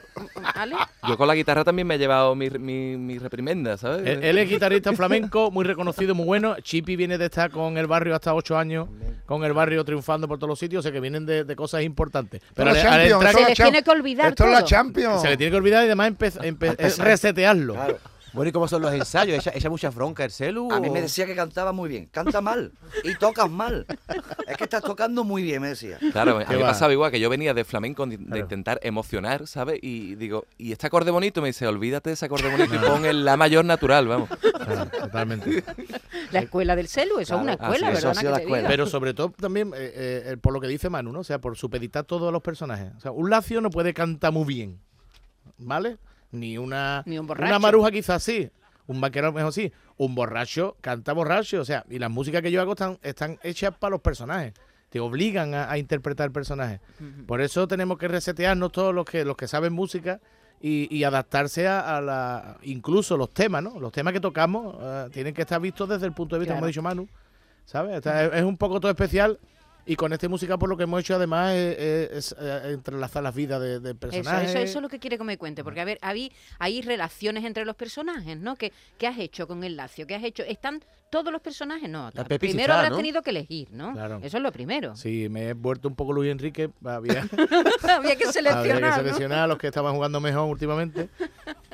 ¿Ale? 0.54 0.76
Yo 1.08 1.16
con 1.18 1.26
la 1.26 1.34
guitarra 1.34 1.64
también 1.64 1.86
me 1.88 1.96
he 1.96 1.98
llevado 1.98 2.34
mi, 2.36 2.48
mi, 2.50 2.96
mi 2.96 3.18
reprimenda, 3.18 3.76
¿sabes? 3.76 4.06
Él, 4.06 4.22
él 4.22 4.38
es 4.38 4.48
guitarrista 4.48 4.92
flamenco, 4.92 5.50
muy 5.50 5.64
reconocido, 5.64 6.14
muy 6.14 6.24
bueno. 6.26 6.56
Chipi 6.60 6.94
viene 6.96 7.18
de 7.18 7.24
estar 7.26 7.50
con 7.50 7.76
el 7.76 7.86
barrio 7.88 8.14
hasta 8.14 8.32
ocho 8.32 8.56
años, 8.56 8.88
con 9.26 9.42
el 9.44 9.52
barrio 9.52 9.84
triunfando 9.84 10.28
por 10.28 10.38
todos 10.38 10.48
los 10.50 10.58
sitios, 10.58 10.80
o 10.80 10.82
sea 10.84 10.92
que 10.92 11.00
vienen 11.00 11.26
de, 11.26 11.44
de 11.44 11.56
cosas 11.56 11.82
importantes. 11.82 12.40
Pero 12.54 12.70
al, 12.70 12.76
al 12.76 13.00
entrar- 13.00 13.32
Se 13.34 13.44
les 13.48 13.54
tiene 13.58 13.82
que 13.82 13.90
olvidar 13.90 14.28
Esto 14.28 14.44
es 14.44 14.50
la. 14.52 14.64
Champions. 14.64 15.22
se 15.22 15.28
le 15.30 15.36
tiene 15.36 15.50
que 15.50 15.56
olvidar 15.56 15.82
y 15.82 15.86
además 15.86 16.12
empe- 16.12 16.40
empe- 16.40 16.76
es 16.78 16.98
resetearlo. 16.98 17.74
Claro. 17.74 17.98
Bueno, 18.34 18.48
¿y 18.48 18.52
cómo 18.52 18.66
son 18.66 18.82
los 18.82 18.92
ensayos? 18.92 19.38
¿Echa, 19.38 19.52
echa 19.54 19.70
muchas 19.70 19.94
broncas 19.94 20.26
el 20.26 20.32
Celu? 20.32 20.72
A 20.72 20.80
mí 20.80 20.90
me 20.90 21.00
decía 21.00 21.24
que 21.24 21.36
cantaba 21.36 21.72
muy 21.72 21.88
bien. 21.88 22.06
Canta 22.06 22.40
mal. 22.40 22.72
Y 23.04 23.14
tocas 23.14 23.48
mal. 23.48 23.86
Es 24.48 24.56
que 24.56 24.64
estás 24.64 24.82
tocando 24.82 25.22
muy 25.22 25.42
bien, 25.42 25.62
me 25.62 25.68
decía. 25.68 25.98
Claro, 26.12 26.36
a 26.36 26.38
mí 26.40 26.44
¿Qué 26.44 26.56
me 26.56 26.62
pasaba 26.62 26.92
igual 26.92 27.12
que 27.12 27.20
yo 27.20 27.30
venía 27.30 27.54
de 27.54 27.64
flamenco 27.64 28.04
de, 28.06 28.16
de 28.18 28.38
intentar 28.40 28.80
emocionar, 28.82 29.46
¿sabes? 29.46 29.78
Y 29.82 30.16
digo, 30.16 30.46
¿y 30.58 30.72
este 30.72 30.88
acorde 30.88 31.12
bonito? 31.12 31.40
Me 31.40 31.48
dice, 31.48 31.66
olvídate 31.66 32.10
de 32.10 32.14
ese 32.14 32.26
acorde 32.26 32.50
bonito 32.50 32.74
y 32.74 32.78
pon 32.78 33.04
el 33.04 33.24
la 33.24 33.36
mayor 33.36 33.64
natural, 33.64 34.08
vamos. 34.08 34.28
Claro, 34.28 34.86
totalmente. 34.86 35.62
La 36.32 36.40
escuela 36.40 36.74
del 36.74 36.88
Celu, 36.88 37.20
eso 37.20 37.36
es 37.36 37.40
una 37.40 37.52
escuela, 37.52 37.92
es, 37.92 37.98
eso 37.98 38.08
¿verdad? 38.08 38.10
ha 38.10 38.20
sido 38.20 38.32
la 38.32 38.38
escuela. 38.38 38.68
Pero 38.68 38.86
sobre 38.86 39.14
todo 39.14 39.30
también 39.30 39.72
eh, 39.76 40.32
eh, 40.32 40.36
por 40.40 40.52
lo 40.52 40.60
que 40.60 40.66
dice 40.66 40.90
Manu, 40.90 41.12
¿no? 41.12 41.20
O 41.20 41.24
sea, 41.24 41.40
por 41.40 41.56
supeditar 41.56 42.04
todos 42.04 42.32
los 42.32 42.42
personajes. 42.42 42.92
O 42.96 43.00
sea, 43.00 43.12
un 43.12 43.30
lacio 43.30 43.60
no 43.60 43.70
puede 43.70 43.94
cantar 43.94 44.32
muy 44.32 44.44
bien, 44.44 44.80
¿vale? 45.58 45.98
Ni 46.34 46.58
una, 46.58 47.02
Ni 47.06 47.18
un 47.18 47.26
borracho. 47.26 47.46
una 47.48 47.58
maruja 47.58 47.90
quizás 47.90 48.22
sí, 48.22 48.50
un 48.86 49.00
vaquero 49.00 49.32
mejor 49.32 49.52
sí, 49.52 49.72
un 49.96 50.14
borracho 50.14 50.76
canta 50.80 51.12
borracho, 51.12 51.60
o 51.60 51.64
sea, 51.64 51.84
y 51.88 51.98
las 51.98 52.10
músicas 52.10 52.42
que 52.42 52.50
yo 52.50 52.60
hago 52.60 52.72
están, 52.72 52.98
están 53.02 53.38
hechas 53.42 53.74
para 53.78 53.92
los 53.92 54.00
personajes. 54.00 54.52
Te 54.90 55.00
obligan 55.00 55.54
a, 55.54 55.70
a 55.70 55.78
interpretar 55.78 56.26
el 56.26 56.32
personaje. 56.32 56.80
Por 57.26 57.40
eso 57.40 57.66
tenemos 57.66 57.98
que 57.98 58.06
resetearnos 58.08 58.70
todos 58.70 58.94
los 58.94 59.04
que 59.04 59.24
los 59.24 59.36
que 59.36 59.48
saben 59.48 59.72
música 59.72 60.20
y, 60.60 60.86
y 60.96 61.02
adaptarse 61.04 61.66
a, 61.66 61.96
a 61.96 62.00
la 62.00 62.58
incluso 62.62 63.16
los 63.16 63.30
temas, 63.30 63.62
¿no? 63.62 63.80
Los 63.80 63.90
temas 63.92 64.12
que 64.12 64.20
tocamos 64.20 64.76
eh, 64.80 65.08
tienen 65.12 65.34
que 65.34 65.42
estar 65.42 65.60
vistos 65.60 65.88
desde 65.88 66.06
el 66.06 66.12
punto 66.12 66.36
de 66.36 66.40
vista, 66.40 66.54
como 66.54 66.64
ha 66.64 66.68
dicho 66.68 66.80
Manu, 66.82 67.08
¿sabes? 67.64 67.96
Está- 67.96 68.24
es, 68.24 68.34
es 68.34 68.42
un 68.44 68.56
poco 68.56 68.78
todo 68.80 68.90
especial 68.90 69.38
y 69.86 69.96
con 69.96 70.12
esta 70.12 70.28
música 70.28 70.56
por 70.58 70.68
lo 70.68 70.76
que 70.76 70.84
hemos 70.84 71.00
hecho 71.00 71.14
además 71.16 71.52
es, 71.54 71.78
es- 71.78 72.32
es, 72.32 72.36
eh, 72.40 72.60
entrelazar 72.72 73.22
las 73.22 73.34
vidas 73.34 73.60
de, 73.60 73.80
de 73.80 73.90
Eso, 73.90 73.98
personajes. 73.98 74.50
eso, 74.50 74.58
eso 74.58 74.78
es 74.78 74.82
lo 74.82 74.88
que 74.88 74.98
quiere 74.98 75.18
que 75.18 75.24
me 75.24 75.36
cuente, 75.38 75.62
porque 75.64 75.80
a 75.80 75.84
ver, 75.84 75.98
hay, 76.02 76.32
hay 76.58 76.82
relaciones 76.82 77.44
entre 77.44 77.64
los 77.64 77.76
personajes, 77.76 78.36
¿no? 78.38 78.56
¿Qué, 78.56 78.72
qué 78.98 79.06
has 79.06 79.18
hecho 79.18 79.46
con 79.46 79.62
el 79.64 79.76
Lacio? 79.76 80.06
¿Qué 80.06 80.14
has 80.14 80.24
hecho? 80.24 80.42
¿Están 80.42 80.82
todos 81.10 81.30
los 81.32 81.40
personajes? 81.42 81.88
No, 81.88 82.10
La 82.12 82.24
primero 82.24 82.72
habrás 82.74 82.90
¿no? 82.90 82.96
tenido 82.96 83.22
que 83.22 83.30
elegir, 83.30 83.68
¿no? 83.70 83.92
Claro. 83.92 84.18
Eso 84.22 84.36
es 84.38 84.42
lo 84.42 84.50
primero. 84.50 84.96
Sí, 84.96 85.28
me 85.28 85.48
he 85.50 85.52
vuelto 85.52 85.86
un 85.86 85.94
poco 85.94 86.12
Luis 86.12 86.30
Enrique. 86.32 86.70
Había, 86.84 87.20
Había 87.82 88.16
que 88.16 88.24
había 88.24 88.32
seleccionar, 88.32 88.64
que 88.80 88.80
¿no? 88.80 88.94
seleccionar 88.96 89.38
a 89.40 89.46
los 89.46 89.58
que 89.58 89.68
estaban 89.68 89.94
jugando 89.94 90.20
mejor 90.20 90.48
últimamente. 90.50 91.08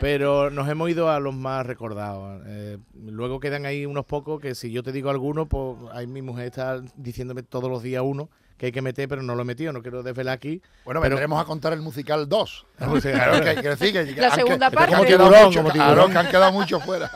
Pero 0.00 0.50
nos 0.50 0.68
hemos 0.68 0.88
ido 0.90 1.10
a 1.10 1.20
los 1.20 1.34
más 1.34 1.66
recordados. 1.66 2.42
Eh, 2.46 2.78
luego 3.06 3.38
quedan 3.40 3.66
ahí 3.66 3.84
unos 3.86 4.04
pocos 4.06 4.40
que 4.40 4.54
si 4.54 4.70
yo 4.72 4.82
te 4.82 4.92
digo 4.92 5.10
alguno, 5.10 5.46
pues 5.46 5.76
ahí 5.92 6.06
mi 6.06 6.22
mujer 6.22 6.46
está 6.46 6.80
diciéndome 6.96 7.42
todos 7.42 7.70
los 7.70 7.82
días 7.82 8.02
uno 8.04 8.28
que 8.56 8.66
hay 8.66 8.72
que 8.72 8.82
meter, 8.82 9.08
pero 9.08 9.22
no 9.22 9.34
lo 9.34 9.42
he 9.42 9.44
metido. 9.46 9.72
No 9.72 9.80
quiero 9.80 10.02
desvelar 10.02 10.34
aquí. 10.34 10.60
Bueno, 10.84 11.00
pero- 11.00 11.14
vendremos 11.14 11.40
a 11.40 11.44
contar 11.46 11.72
el 11.72 11.80
musical 11.80 12.28
2. 12.28 12.66
O 12.88 13.00
sea, 13.00 13.12
Claro, 13.12 13.44
que, 13.44 13.54
que 13.62 13.68
decir 13.70 13.92
que, 13.92 14.14
que 14.14 14.20
La 14.20 14.30
segunda 14.34 14.68
que 14.70 14.76
parte. 14.76 14.92
Como 14.92 15.04
quedado 15.06 15.24
tiburón, 15.30 15.46
mucho- 15.46 15.58
como 15.60 15.70
claro, 15.72 15.92
tiburón. 15.94 16.12
que 16.12 16.18
han 16.18 16.28
quedado 16.28 16.52
muchos 16.52 16.84
fuera. 16.84 17.10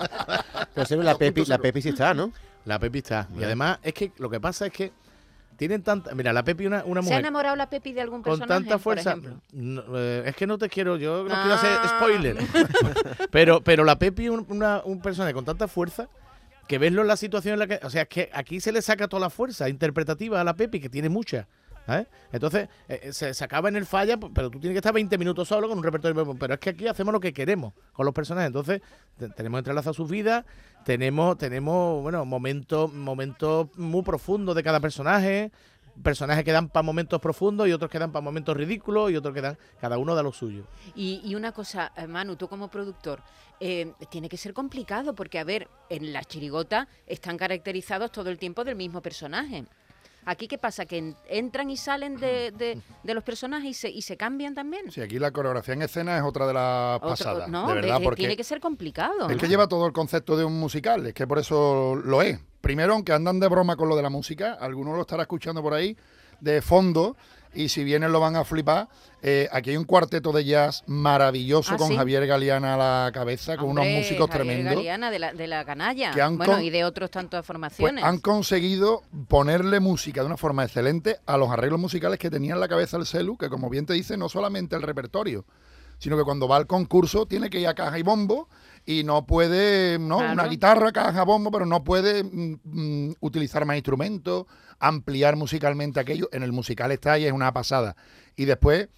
Pero 0.74 1.02
la 1.02 1.14
Pepi, 1.16 1.44
la 1.46 1.58
Pepi 1.58 1.82
sí 1.82 1.90
está, 1.90 2.14
¿no? 2.14 2.32
La 2.64 2.78
Pepi 2.78 2.98
está. 2.98 3.28
Y 3.38 3.44
además 3.44 3.78
es 3.82 3.92
que 3.92 4.12
lo 4.18 4.30
que 4.30 4.40
pasa 4.40 4.66
es 4.66 4.72
que 4.72 4.92
tienen 5.56 5.82
tanta... 5.82 6.14
Mira, 6.14 6.32
la 6.32 6.42
Pepi 6.44 6.66
una, 6.66 6.84
una 6.84 7.00
¿Se 7.02 7.06
ha 7.08 7.10
mujer 7.10 7.20
enamorado 7.20 7.56
la 7.56 7.68
Pepi 7.70 7.92
de 7.92 8.00
algún 8.00 8.22
con 8.22 8.38
personaje, 8.38 8.60
tanta 8.62 8.74
por 8.78 8.80
fuerza. 8.82 9.16
No, 9.52 9.82
eh, 9.96 10.22
es 10.26 10.36
que 10.36 10.46
no 10.46 10.58
te 10.58 10.68
quiero, 10.68 10.96
yo 10.96 11.22
no 11.24 11.28
quiero 11.34 11.54
hacer 11.54 11.70
Ah. 11.82 11.96
spoiler. 11.98 12.36
pero, 13.30 13.60
pero 13.62 13.84
la 13.84 13.98
Pepi 13.98 14.24
es 14.26 14.30
un, 14.30 14.46
una- 14.48 14.82
un 14.84 15.00
personaje 15.00 15.34
con 15.34 15.44
tanta 15.44 15.68
fuerza 15.68 16.08
que 16.68 16.78
verlo 16.78 17.02
en 17.02 17.08
la 17.08 17.16
situación 17.16 17.54
en 17.54 17.58
la 17.58 17.66
que. 17.66 17.80
O 17.84 17.90
sea, 17.90 18.02
es 18.02 18.08
que 18.08 18.30
aquí 18.32 18.60
se 18.60 18.72
le 18.72 18.80
saca 18.82 19.06
toda 19.08 19.20
la 19.20 19.30
fuerza 19.30 19.68
interpretativa 19.68 20.40
a 20.40 20.44
la 20.44 20.54
Pepi, 20.54 20.80
que 20.80 20.88
tiene 20.88 21.08
mucha. 21.08 21.46
¿Sabes? 21.86 22.06
Entonces, 22.32 22.68
eh, 22.88 23.00
eh, 23.04 23.12
se, 23.12 23.34
se 23.34 23.44
acaba 23.44 23.68
en 23.68 23.76
el 23.76 23.86
falla, 23.86 24.16
p- 24.16 24.30
pero 24.34 24.50
tú 24.50 24.58
tienes 24.60 24.74
que 24.74 24.78
estar 24.78 24.92
20 24.92 25.16
minutos 25.18 25.46
solo 25.48 25.68
con 25.68 25.78
un 25.78 25.84
repertorio. 25.84 26.34
Pero 26.36 26.54
es 26.54 26.60
que 26.60 26.70
aquí 26.70 26.86
hacemos 26.86 27.12
lo 27.12 27.20
que 27.20 27.32
queremos 27.32 27.72
con 27.92 28.04
los 28.06 28.14
personajes. 28.14 28.46
Entonces, 28.48 28.80
te- 29.18 29.28
tenemos 29.30 29.58
entrelazadas 29.58 29.96
sus 29.96 30.10
vidas, 30.10 30.44
tenemos, 30.84 31.38
tenemos 31.38 32.02
bueno, 32.02 32.24
momentos, 32.24 32.92
momentos 32.92 33.68
muy 33.76 34.02
profundos 34.02 34.54
de 34.54 34.62
cada 34.62 34.80
personaje 34.80 35.50
personajes 36.02 36.42
que 36.42 36.50
dan 36.50 36.68
para 36.70 36.82
momentos 36.82 37.20
profundos 37.20 37.68
y 37.68 37.72
otros 37.72 37.88
que 37.88 38.00
dan 38.00 38.10
para 38.10 38.20
momentos 38.20 38.56
ridículos 38.56 39.12
y 39.12 39.16
otros 39.16 39.32
que 39.32 39.40
dan, 39.40 39.56
cada 39.80 39.96
uno 39.96 40.16
da 40.16 40.24
lo 40.24 40.32
suyo. 40.32 40.64
Y, 40.96 41.20
y 41.24 41.36
una 41.36 41.52
cosa, 41.52 41.92
eh, 41.96 42.08
Manu, 42.08 42.34
tú 42.34 42.48
como 42.48 42.66
productor, 42.66 43.22
eh, 43.60 43.92
tiene 44.10 44.28
que 44.28 44.36
ser 44.36 44.52
complicado 44.54 45.14
porque, 45.14 45.38
a 45.38 45.44
ver, 45.44 45.68
en 45.90 46.12
la 46.12 46.24
chirigota 46.24 46.88
están 47.06 47.36
caracterizados 47.38 48.10
todo 48.10 48.28
el 48.30 48.38
tiempo 48.38 48.64
del 48.64 48.74
mismo 48.74 49.02
personaje. 49.02 49.66
Aquí, 50.26 50.48
¿qué 50.48 50.58
pasa? 50.58 50.86
Que 50.86 50.98
en- 50.98 51.16
entran 51.28 51.68
y 51.70 51.76
salen 51.76 52.16
de, 52.16 52.50
de- 52.52 52.80
de 53.02 53.14
los 53.14 53.22
personajes 53.24 53.68
y 53.70 53.74
se, 53.74 53.90
y 53.90 54.02
se 54.02 54.16
cambian 54.16 54.54
también. 54.54 54.90
Sí, 54.90 55.00
aquí 55.00 55.18
la 55.18 55.30
coreografía 55.30 55.74
en 55.74 55.82
escena 55.82 56.16
es 56.16 56.22
otra 56.22 56.46
de 56.46 56.54
las 56.54 57.00
pasadas, 57.00 57.48
no, 57.48 57.68
de 57.68 57.74
verdad, 57.74 57.98
que 57.98 58.04
porque 58.04 58.18
tiene 58.22 58.36
que 58.36 58.44
ser 58.44 58.60
complicado. 58.60 59.28
es 59.28 59.34
¿no? 59.36 59.40
que 59.40 59.48
lleva 59.48 59.68
todo 59.68 59.86
el 59.86 59.92
concepto 59.92 60.36
de 60.36 60.44
un 60.44 60.58
musical, 60.58 61.06
es 61.06 61.14
que 61.14 61.26
por 61.26 61.38
eso 61.38 61.94
lo 61.96 62.22
es. 62.22 62.38
Primero, 62.60 62.94
aunque 62.94 63.12
andan 63.12 63.38
de 63.40 63.48
broma 63.48 63.76
con 63.76 63.88
lo 63.90 63.96
de 63.96 64.02
la 64.02 64.08
música, 64.10 64.54
algunos 64.54 64.94
lo 64.94 65.02
estará 65.02 65.22
escuchando 65.22 65.62
por 65.62 65.74
ahí 65.74 65.96
de 66.40 66.62
fondo 66.62 67.16
y 67.54 67.68
si 67.68 67.84
vienen 67.84 68.12
lo 68.12 68.20
van 68.20 68.36
a 68.36 68.44
flipar. 68.44 68.88
Eh, 69.22 69.48
aquí 69.52 69.70
hay 69.70 69.76
un 69.78 69.84
cuarteto 69.84 70.32
de 70.32 70.44
jazz 70.44 70.82
maravilloso 70.86 71.74
Ah, 71.74 71.76
con 71.78 71.88
¿sí? 71.88 71.96
Javier 71.96 72.26
Galeana 72.26 72.74
a 72.74 72.76
la 73.06 73.12
cabeza, 73.12 73.56
con 73.56 73.70
unos 73.70 73.86
músicos 73.86 74.28
Javier 74.28 74.46
tremendos. 74.46 74.74
Galeana 74.74 75.10
de 75.10 75.18
la, 75.18 75.32
de 75.32 75.46
la 75.46 75.64
canalla. 75.64 76.10
Que 76.12 76.20
han 76.20 76.36
bueno, 76.36 76.60
y 76.60 76.68
de 76.70 76.84
otros 76.84 77.10
tantas 77.10 77.38
Pues 77.40 77.46
formaciones. 77.46 78.04
han 78.04 78.18
conseguido 78.18 79.02
ponerle 79.28 79.80
música 79.80 80.20
de 80.20 80.26
una 80.26 80.36
forma 80.36 80.64
excelente 80.64 81.16
a 81.26 81.36
los 81.38 81.50
arreglos 81.50 81.80
musicales 81.80 82.18
que 82.18 82.28
tenía 82.30 82.54
en 82.54 82.60
la 82.60 82.68
cabeza 82.68 82.96
el 82.98 83.06
celu, 83.06 83.38
que 83.38 83.48
como 83.48 83.70
bien 83.70 83.86
te 83.86 83.94
dice, 83.94 84.16
no 84.16 84.28
solamente 84.28 84.76
el 84.76 84.82
repertorio, 84.82 85.44
sino 86.04 86.18
que 86.18 86.22
cuando 86.22 86.46
va 86.46 86.56
al 86.56 86.66
concurso 86.66 87.24
tiene 87.24 87.48
que 87.48 87.60
ir 87.60 87.66
a 87.66 87.74
caja 87.74 87.98
y 87.98 88.02
bombo 88.02 88.50
y 88.84 89.04
no 89.04 89.24
puede, 89.24 89.98
¿no? 89.98 90.18
Claro. 90.18 90.34
Una 90.34 90.44
guitarra, 90.48 90.92
caja, 90.92 91.22
bombo, 91.24 91.50
pero 91.50 91.64
no 91.64 91.82
puede 91.82 92.22
mm, 92.22 92.60
mm, 92.62 93.14
utilizar 93.20 93.64
más 93.64 93.76
instrumentos, 93.76 94.44
ampliar 94.78 95.36
musicalmente 95.36 96.00
aquello. 96.00 96.28
En 96.30 96.42
el 96.42 96.52
musical 96.52 96.92
está 96.92 97.18
y 97.18 97.24
es 97.24 97.32
una 97.32 97.54
pasada. 97.54 97.96
Y 98.36 98.44
después 98.44 98.90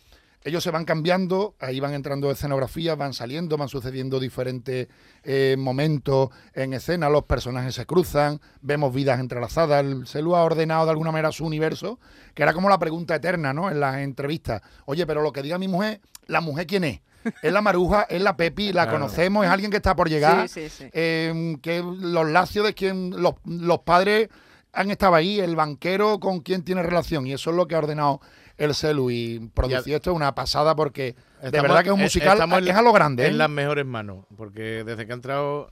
ellos 0.46 0.62
se 0.62 0.70
van 0.70 0.84
cambiando, 0.84 1.56
ahí 1.58 1.80
van 1.80 1.92
entrando 1.92 2.30
escenografías, 2.30 2.96
van 2.96 3.12
saliendo, 3.12 3.56
van 3.56 3.68
sucediendo 3.68 4.20
diferentes 4.20 4.86
eh, 5.24 5.56
momentos 5.58 6.30
en 6.54 6.72
escena, 6.72 7.08
los 7.10 7.24
personajes 7.24 7.74
se 7.74 7.84
cruzan, 7.84 8.40
vemos 8.62 8.94
vidas 8.94 9.18
entrelazadas, 9.20 9.84
el 9.84 10.06
Celu 10.06 10.36
ha 10.36 10.44
ordenado 10.44 10.84
de 10.84 10.92
alguna 10.92 11.10
manera 11.10 11.32
su 11.32 11.44
universo, 11.44 11.98
que 12.34 12.42
era 12.44 12.52
como 12.52 12.68
la 12.68 12.78
pregunta 12.78 13.16
eterna, 13.16 13.52
¿no? 13.52 13.70
En 13.70 13.80
las 13.80 13.96
entrevistas. 13.98 14.62
Oye, 14.84 15.04
pero 15.06 15.20
lo 15.20 15.32
que 15.32 15.42
diga 15.42 15.58
mi 15.58 15.68
mujer, 15.68 16.00
¿la 16.26 16.40
mujer 16.40 16.66
quién 16.66 16.84
es? 16.84 17.00
¿Es 17.42 17.52
la 17.52 17.60
maruja? 17.60 18.06
¿Es 18.08 18.22
la 18.22 18.36
Pepi? 18.36 18.72
¿La 18.72 18.84
Claro. 18.84 18.98
conocemos? 19.00 19.44
¿Es 19.44 19.50
alguien 19.50 19.72
que 19.72 19.78
está 19.78 19.96
por 19.96 20.08
llegar? 20.08 20.48
Sí, 20.48 20.68
sí, 20.68 20.84
sí. 20.84 20.90
Eh, 20.92 21.56
que 21.60 21.82
los 21.82 22.28
lacios 22.28 22.64
de 22.64 22.72
quien 22.72 23.10
los, 23.20 23.34
los 23.44 23.80
padres 23.80 24.28
han 24.76 24.90
estado 24.90 25.14
ahí, 25.14 25.40
el 25.40 25.56
banquero 25.56 26.20
con 26.20 26.40
quien 26.40 26.62
tiene 26.62 26.82
relación, 26.82 27.26
y 27.26 27.32
eso 27.32 27.50
es 27.50 27.56
lo 27.56 27.66
que 27.66 27.74
ha 27.74 27.78
ordenado 27.78 28.20
el 28.56 28.74
Celu 28.74 29.10
y 29.10 29.50
producir 29.54 29.94
esto 29.94 30.10
es 30.10 30.16
una 30.16 30.34
pasada 30.34 30.74
porque 30.76 31.14
de 31.42 31.50
verdad 31.60 31.82
que 31.82 31.88
es 31.88 31.94
un 31.94 32.00
eh, 32.00 32.04
musical 32.04 32.32
estamos 32.34 32.58
en 32.58 32.68
es 32.68 32.74
a 32.74 32.82
lo 32.82 32.92
grande. 32.92 33.24
¿eh? 33.24 33.28
En 33.28 33.38
las 33.38 33.50
mejores 33.50 33.84
manos, 33.84 34.24
porque 34.36 34.82
desde 34.84 35.04
que 35.06 35.12
ha 35.12 35.14
entrado, 35.14 35.70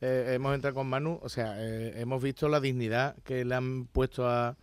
eh, 0.00 0.32
hemos 0.34 0.54
entrado 0.54 0.74
con 0.74 0.86
Manu, 0.88 1.18
o 1.22 1.28
sea, 1.28 1.54
eh, 1.58 1.94
hemos 2.00 2.22
visto 2.22 2.48
la 2.48 2.60
dignidad 2.60 3.16
que 3.24 3.44
le 3.44 3.54
han 3.54 3.86
puesto 3.86 4.28
a, 4.28 4.56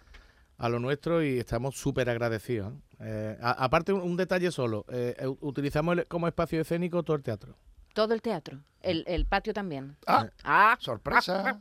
a 0.58 0.70
lo 0.70 0.79
nuestro 0.79 1.22
y 1.24 1.39
estamos 1.39 1.75
súper 1.77 2.10
agradecidos. 2.10 2.72
¿eh? 2.74 2.77
Eh, 3.00 3.38
a- 3.41 3.63
aparte, 3.65 3.91
un, 3.94 4.01
un 4.01 4.15
detalle 4.17 4.50
solo, 4.51 4.86
eh, 4.89 5.15
eh, 5.20 5.27
utilizamos 5.41 5.98
el- 5.98 6.08
como 6.08 6.27
espacio 6.27 6.62
escénico 6.62 7.03
todo 7.03 7.17
el 7.17 7.24
teatro. 7.24 7.53
Todo 7.94 8.13
el 8.13 8.22
teatro. 8.22 8.60
El, 8.82 9.03
el 9.08 9.25
patio 9.25 9.53
también. 9.53 9.98
Ah, 10.08 10.27
Ah, 10.44 10.77
sorpresa. 10.79 11.60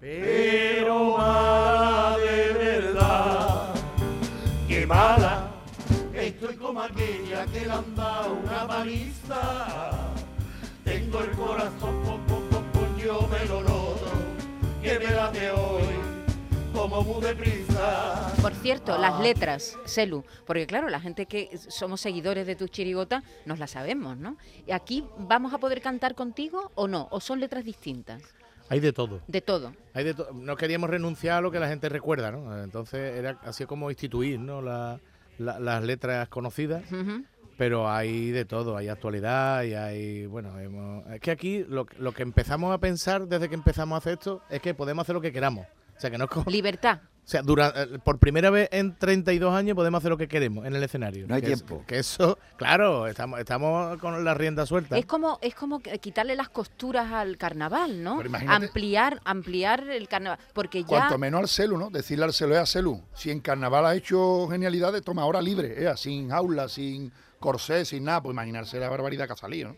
Pero 0.00 1.16
mala 1.16 2.16
de 2.18 2.52
verdad, 2.52 3.74
que 4.68 4.86
mala, 4.86 5.50
estoy 6.14 6.54
como 6.54 6.80
aquella 6.82 7.44
que 7.46 7.60
le 7.66 7.72
han 7.72 7.96
dado 7.96 8.34
una 8.34 8.66
paliza. 8.68 10.12
Tengo 10.84 11.20
el 11.20 11.30
corazón, 11.32 12.02
pom, 12.04 12.24
pom, 12.26 12.48
pom, 12.48 12.64
pom, 12.72 12.96
yo 12.96 13.28
me 13.28 13.44
lo 13.46 13.60
noto, 13.62 14.12
que 14.80 15.00
me 15.00 15.10
late 15.10 15.50
hoy, 15.50 15.82
como 16.72 17.02
muy 17.02 17.20
deprisa. 17.20 18.32
Por 18.40 18.54
cierto, 18.54 18.96
las 18.98 19.18
letras, 19.18 19.76
Celu, 19.84 20.24
porque 20.46 20.68
claro, 20.68 20.88
la 20.90 21.00
gente 21.00 21.26
que 21.26 21.58
somos 21.58 22.00
seguidores 22.00 22.46
de 22.46 22.54
tu 22.54 22.68
chirigota 22.68 23.24
nos 23.46 23.58
la 23.58 23.66
sabemos, 23.66 24.16
¿no? 24.16 24.36
¿Y 24.64 24.70
aquí 24.70 25.04
vamos 25.18 25.52
a 25.52 25.58
poder 25.58 25.80
cantar 25.82 26.14
contigo 26.14 26.70
o 26.76 26.86
no? 26.86 27.08
¿O 27.10 27.18
son 27.18 27.40
letras 27.40 27.64
distintas? 27.64 28.22
Hay 28.70 28.80
de 28.80 28.92
todo. 28.92 29.20
De 29.26 29.40
todo. 29.40 29.72
Hay 29.94 30.04
de 30.04 30.14
to- 30.14 30.28
no 30.34 30.56
queríamos 30.56 30.90
renunciar 30.90 31.38
a 31.38 31.40
lo 31.40 31.50
que 31.50 31.58
la 31.58 31.68
gente 31.68 31.88
recuerda, 31.88 32.30
¿no? 32.30 32.62
Entonces 32.62 33.16
era 33.18 33.38
así 33.44 33.64
como 33.66 33.90
instituir, 33.90 34.38
¿no? 34.38 34.60
La- 34.62 35.00
la- 35.38 35.58
las 35.58 35.82
letras 35.82 36.28
conocidas. 36.28 36.82
Pero 37.56 37.90
hay 37.90 38.30
de 38.30 38.44
todo, 38.44 38.76
hay 38.76 38.88
actualidad 38.88 39.64
y 39.64 39.74
hay, 39.74 40.26
bueno, 40.26 40.58
hemos- 40.60 41.04
es 41.10 41.20
que 41.20 41.30
aquí 41.32 41.64
lo 41.68 41.86
que 42.12 42.22
empezamos 42.22 42.72
a 42.72 42.78
pensar 42.78 43.26
desde 43.26 43.48
que 43.48 43.54
empezamos 43.56 43.96
a 43.96 43.98
hacer 43.98 44.12
esto 44.14 44.42
es 44.48 44.60
que 44.60 44.74
podemos 44.74 45.02
hacer 45.04 45.14
lo 45.16 45.20
que 45.20 45.32
queramos. 45.32 45.66
O 45.96 46.00
sea, 46.00 46.08
que 46.10 46.18
no 46.18 46.24
es 46.24 46.30
como- 46.30 46.48
Libertad. 46.50 47.00
O 47.28 47.30
sea, 47.30 47.42
dura- 47.42 47.74
eh, 47.76 47.98
por 48.02 48.18
primera 48.18 48.48
vez 48.48 48.70
en 48.72 48.96
32 48.96 49.52
años 49.54 49.74
podemos 49.74 49.98
hacer 49.98 50.08
lo 50.10 50.16
que 50.16 50.28
queremos 50.28 50.64
en 50.64 50.74
el 50.74 50.82
escenario. 50.82 51.26
No 51.28 51.34
hay 51.34 51.42
Que 51.42 51.52
es- 51.52 51.62
tiempo. 51.62 51.84
que 51.86 51.98
eso, 51.98 52.38
claro, 52.56 53.06
estamos, 53.06 53.38
estamos 53.38 53.98
con 53.98 54.24
la 54.24 54.32
rienda 54.32 54.64
suelta. 54.64 54.96
Es 54.96 55.04
como, 55.04 55.38
es 55.42 55.54
como 55.54 55.80
quitarle 55.80 56.34
las 56.36 56.48
costuras 56.48 57.12
al 57.12 57.36
carnaval, 57.36 58.02
¿no? 58.02 58.22
Ampliar, 58.46 59.20
ampliar 59.26 59.90
el 59.90 60.08
carnaval. 60.08 60.38
Porque 60.54 60.80
ya. 60.80 60.86
Cuanto 60.86 61.18
menos 61.18 61.40
al 61.42 61.48
celu, 61.48 61.76
¿no? 61.76 61.90
Decirle 61.90 62.24
al 62.24 62.32
celu 62.32 62.54
es 62.54 62.60
a 62.60 62.66
celu. 62.66 63.02
Si 63.12 63.30
en 63.30 63.40
carnaval 63.40 63.84
ha 63.84 63.94
hecho 63.94 64.48
genialidades, 64.48 65.02
toma 65.02 65.20
ahora 65.20 65.42
libre, 65.42 65.84
¿eh? 65.84 65.92
sin 65.98 66.30
jaula, 66.30 66.66
sin 66.70 67.12
corsé, 67.38 67.84
sin 67.84 68.04
nada. 68.04 68.22
Pues 68.22 68.32
imaginarse 68.32 68.78
la 68.80 68.88
barbaridad 68.88 69.26
que 69.26 69.34
ha 69.34 69.36
salido, 69.36 69.68
¿no? 69.68 69.76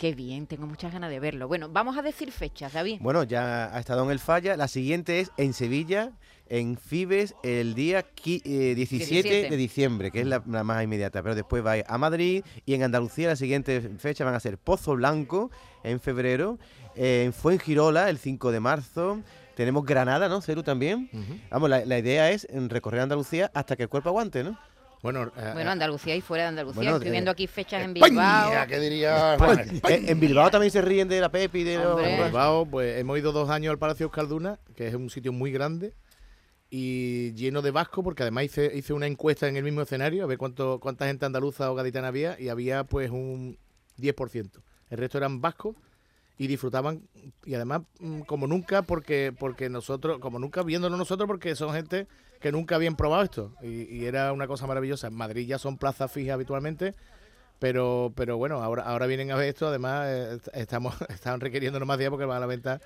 Qué 0.00 0.14
bien, 0.14 0.46
tengo 0.46 0.66
muchas 0.66 0.94
ganas 0.94 1.10
de 1.10 1.20
verlo. 1.20 1.46
Bueno, 1.46 1.68
vamos 1.68 1.98
a 1.98 2.00
decir 2.00 2.32
fechas, 2.32 2.72
David. 2.72 3.00
Bueno, 3.02 3.22
ya 3.24 3.66
ha 3.76 3.78
estado 3.78 4.02
en 4.04 4.10
el 4.10 4.18
Falla. 4.18 4.56
La 4.56 4.66
siguiente 4.66 5.20
es 5.20 5.30
en 5.36 5.52
Sevilla, 5.52 6.12
en 6.48 6.78
Fibes, 6.78 7.34
el 7.42 7.74
día 7.74 8.06
qui- 8.16 8.40
eh, 8.46 8.74
17, 8.74 9.10
17. 9.12 9.50
de 9.50 9.56
diciembre, 9.58 10.10
que 10.10 10.22
es 10.22 10.26
la, 10.26 10.42
la 10.46 10.64
más 10.64 10.82
inmediata. 10.82 11.22
Pero 11.22 11.34
después 11.34 11.62
va 11.62 11.74
a 11.86 11.98
Madrid 11.98 12.42
y 12.64 12.72
en 12.72 12.82
Andalucía 12.82 13.28
la 13.28 13.36
siguiente 13.36 13.78
fecha 13.98 14.24
van 14.24 14.34
a 14.34 14.40
ser 14.40 14.56
Pozo 14.56 14.94
Blanco 14.94 15.50
en 15.84 16.00
febrero, 16.00 16.58
eh, 16.96 17.24
en 17.26 17.34
Fuengirola 17.34 18.08
el 18.08 18.16
5 18.16 18.52
de 18.52 18.60
marzo. 18.60 19.20
Tenemos 19.54 19.84
Granada, 19.84 20.30
¿no? 20.30 20.40
Celu 20.40 20.62
también. 20.62 21.10
Vamos, 21.50 21.68
la, 21.68 21.84
la 21.84 21.98
idea 21.98 22.30
es 22.30 22.46
recorrer 22.68 23.02
Andalucía 23.02 23.50
hasta 23.52 23.76
que 23.76 23.82
el 23.82 23.90
cuerpo 23.90 24.08
aguante, 24.08 24.42
¿no? 24.44 24.58
Bueno, 25.02 25.32
eh, 25.36 25.50
Bueno, 25.54 25.70
Andalucía 25.70 26.14
y 26.14 26.20
fuera 26.20 26.44
de 26.44 26.48
Andalucía. 26.50 26.76
Bueno, 26.76 26.92
Estoy 26.96 27.08
eh, 27.08 27.12
viendo 27.12 27.30
aquí 27.30 27.46
fechas 27.46 27.82
en 27.84 27.94
Bilbao. 27.94 28.10
España, 28.12 28.66
que 28.66 28.78
diría 28.80 29.32
Eh, 29.34 29.36
España. 29.72 30.10
en 30.10 30.20
Bilbao 30.20 30.50
también 30.50 30.70
se 30.70 30.82
ríen 30.82 31.08
de 31.08 31.20
la 31.20 31.30
Pepi 31.30 31.60
y 31.60 31.64
de 31.64 31.78
los-. 31.78 32.00
En 32.02 32.24
Bilbao, 32.24 32.66
pues 32.66 32.98
hemos 32.98 33.18
ido 33.18 33.32
dos 33.32 33.48
años 33.50 33.70
al 33.70 33.78
Palacio 33.78 34.04
Euskalduna, 34.04 34.58
que 34.76 34.88
es 34.88 34.94
un 34.94 35.08
sitio 35.10 35.32
muy 35.32 35.50
grande 35.52 35.94
y 36.68 37.32
lleno 37.32 37.62
de 37.62 37.70
vascos, 37.72 38.04
porque 38.04 38.22
además 38.22 38.44
hice, 38.44 38.70
hice 38.74 38.92
una 38.92 39.06
encuesta 39.06 39.48
en 39.48 39.56
el 39.56 39.64
mismo 39.64 39.82
escenario 39.82 40.22
a 40.22 40.26
ver 40.26 40.38
cuánto, 40.38 40.78
cuánta 40.78 41.06
gente 41.06 41.26
andaluza 41.26 41.70
o 41.70 41.74
gaditana 41.74 42.08
había, 42.08 42.38
y 42.38 42.48
había 42.48 42.84
pues 42.84 43.10
un 43.10 43.58
10%. 43.98 44.60
El 44.90 44.98
resto 44.98 45.18
eran 45.18 45.40
vascos 45.40 45.74
y 46.40 46.46
disfrutaban, 46.46 47.02
y 47.44 47.52
además 47.52 47.82
mm, 47.98 48.20
como 48.20 48.46
nunca, 48.46 48.80
porque, 48.80 49.30
porque 49.38 49.68
nosotros, 49.68 50.20
como 50.20 50.38
nunca 50.38 50.62
viéndonos 50.62 50.98
nosotros, 50.98 51.26
porque 51.26 51.54
son 51.54 51.74
gente 51.74 52.06
que 52.40 52.50
nunca 52.50 52.76
habían 52.76 52.96
probado 52.96 53.22
esto, 53.22 53.52
y, 53.62 54.06
era 54.06 54.32
una 54.32 54.46
cosa 54.46 54.66
maravillosa. 54.66 55.08
En 55.08 55.14
Madrid 55.16 55.46
ya 55.46 55.58
son 55.58 55.76
plazas 55.76 56.10
fijas 56.10 56.32
habitualmente, 56.32 56.94
pero 57.58 58.10
pero 58.16 58.38
bueno, 58.38 58.62
ahora 58.62 58.84
ahora 58.84 59.04
vienen 59.04 59.30
a 59.32 59.36
ver 59.36 59.50
esto, 59.50 59.66
además 59.66 60.06
eh, 60.08 60.34
est- 60.36 60.48
estamos 60.54 60.94
están 61.10 61.40
requiriéndonos 61.40 61.86
más 61.86 61.98
días 61.98 62.08
porque 62.08 62.24
van 62.24 62.38
a 62.38 62.40
la 62.40 62.46
venta 62.46 62.80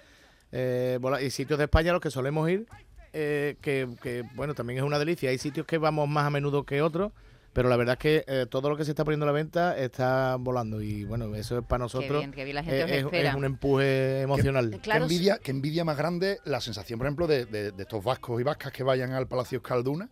eh, 0.50 0.98
y 1.24 1.30
sitios 1.30 1.56
de 1.56 1.66
España 1.66 1.90
a 1.90 1.92
los 1.92 2.02
que 2.02 2.10
solemos 2.10 2.50
ir, 2.50 2.66
eh, 3.12 3.54
que, 3.60 3.88
que, 4.02 4.24
bueno, 4.34 4.54
también 4.54 4.80
es 4.80 4.84
una 4.84 4.98
delicia. 4.98 5.30
Hay 5.30 5.38
sitios 5.38 5.64
que 5.64 5.78
vamos 5.78 6.08
más 6.08 6.26
a 6.26 6.30
menudo 6.30 6.64
que 6.64 6.82
otros, 6.82 7.12
pero 7.54 7.70
la 7.70 7.76
verdad 7.76 7.94
es 7.94 7.98
que 8.00 8.24
eh, 8.26 8.46
todo 8.50 8.68
lo 8.68 8.76
que 8.76 8.84
se 8.84 8.90
está 8.90 9.04
poniendo 9.04 9.24
a 9.24 9.28
la 9.28 9.32
venta 9.32 9.78
está 9.78 10.36
volando 10.38 10.82
y 10.82 11.04
bueno, 11.04 11.34
eso 11.34 11.56
es 11.58 11.64
para 11.64 11.78
Qué 11.78 11.84
nosotros 11.84 12.18
bien, 12.18 12.32
qué 12.32 12.44
bien, 12.44 12.54
la 12.56 12.62
gente 12.64 12.80
eh, 12.96 12.98
es, 12.98 13.34
un 13.34 13.44
empuje 13.44 14.20
emocional. 14.20 14.70
Qué 14.70 14.78
Claro, 14.80 15.04
envidia, 15.04 15.38
qué 15.38 15.50
envidia 15.52 15.84
más 15.84 15.96
grande 15.96 16.38
la 16.44 16.60
sensación, 16.60 16.98
por 16.98 17.06
ejemplo, 17.06 17.26
de, 17.26 17.46
de- 17.46 17.70
de 17.72 17.82
estos 17.82 18.04
vascos 18.04 18.38
y 18.40 18.44
vascas 18.44 18.72
que 18.72 18.82
vayan 18.82 19.12
al 19.12 19.26
Palacio 19.26 19.58
Escalduna. 19.58 20.10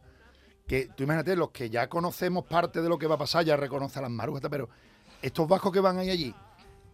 Que 0.66 0.88
tú 0.96 1.02
imagínate, 1.02 1.36
los 1.36 1.50
que 1.50 1.68
ya 1.68 1.88
conocemos 1.88 2.44
parte 2.46 2.80
de 2.80 2.88
lo 2.88 2.96
que 2.96 3.06
va 3.08 3.16
a 3.16 3.18
pasar, 3.18 3.44
ya 3.44 3.56
reconoce 3.56 3.98
a 3.98 4.02
las 4.02 4.10
marujas, 4.10 4.42
pero 4.48 4.68
estos 5.20 5.46
vascos 5.48 5.72
que 5.72 5.80
van 5.80 5.98
ahí 5.98 6.08
allí 6.10 6.34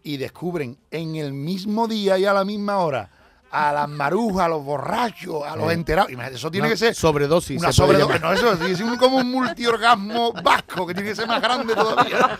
y 0.02 0.16
descubren 0.16 0.78
en 0.90 1.14
el 1.16 1.32
mismo 1.34 1.86
día 1.86 2.18
y 2.18 2.24
a 2.24 2.32
la 2.32 2.44
misma 2.44 2.78
hora 2.78 3.10
a 3.50 3.72
las 3.72 3.88
marujas, 3.88 4.44
a 4.46 4.48
los 4.48 4.62
borrachos, 4.64 5.42
a 5.46 5.56
los 5.56 5.72
enterados. 5.72 6.10
Imagínate, 6.10 6.36
eso 6.36 6.50
tiene 6.50 6.66
Una 6.66 6.74
que 6.74 6.78
ser 6.78 6.94
sobredosis. 6.94 7.58
una 7.58 7.72
se 7.72 7.76
sobredosis. 7.78 8.20
No, 8.22 8.32
eso 8.32 8.52
es, 8.52 8.60
es 8.60 8.80
un- 8.80 8.96
como 8.96 9.16
un 9.18 9.30
multiorgasmo 9.30 10.32
vasco 10.32 10.86
que 10.86 10.94
tiene 10.94 11.08
que 11.10 11.16
ser 11.16 11.26
más 11.26 11.40
grande 11.40 11.74
todavía. 11.74 12.38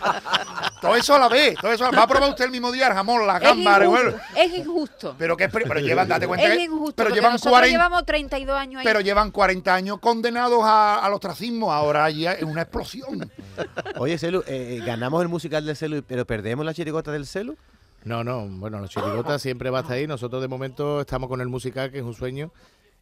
Todo 0.81 0.95
eso 0.95 1.15
a 1.15 1.19
la 1.19 1.27
vez, 1.27 1.55
todo 1.59 1.71
eso 1.71 1.85
a 1.85 1.91
la- 1.91 1.97
Va 1.97 2.03
a 2.03 2.07
probar 2.07 2.29
usted 2.29 2.45
el 2.45 2.51
mismo 2.51 2.71
día 2.71 2.87
el 2.87 2.93
jamón, 2.93 3.25
la 3.27 3.37
es 3.37 3.41
gamba, 3.43 3.77
el 3.77 3.83
injusto. 3.83 4.05
huevo. 4.05 4.19
Es 4.35 4.53
injusto. 4.57 5.15
Pero 5.17 5.35
que 5.35 5.49
pero 5.49 5.79
llevan, 5.79 6.07
date 6.07 6.27
cuenta 6.27 6.45
Es 6.47 6.57
que- 6.57 6.63
injusto. 6.63 6.93
pero 6.95 7.09
llevan 7.13 7.31
nosotros 7.33 7.53
40 7.53 7.71
llevamos 7.77 8.05
32 8.05 8.57
años 8.57 8.79
ahí. 8.79 8.85
pero 8.85 9.01
llevan 9.01 9.31
40 9.31 9.73
años 9.73 9.99
condenados 9.99 10.59
a- 10.63 11.03
al 11.03 11.13
ostracismo, 11.13 11.73
ahora 11.73 12.09
ya 12.11 12.33
es 12.33 12.43
una 12.43 12.61
explosión. 12.61 13.31
Oye, 13.97 14.17
Celu, 14.17 14.43
eh, 14.47 14.81
ganamos 14.85 15.21
el 15.21 15.27
musical 15.27 15.65
del 15.65 15.75
Celu, 15.75 16.03
pero 16.07 16.25
perdemos 16.25 16.65
la 16.65 16.73
chirigota 16.73 17.11
del 17.11 17.25
Celu. 17.25 17.57
No, 18.05 18.23
no, 18.23 18.47
bueno, 18.47 18.79
los 18.79 18.89
chirigotas 18.89 19.41
siempre 19.41 19.69
va 19.69 19.79
a 19.79 19.81
estar 19.81 19.97
ahí. 19.97 20.07
Nosotros 20.07 20.41
de 20.41 20.47
momento 20.47 21.01
estamos 21.01 21.29
con 21.29 21.41
el 21.41 21.47
musical, 21.47 21.91
que 21.91 21.99
es 21.99 22.03
un 22.03 22.13
sueño. 22.13 22.51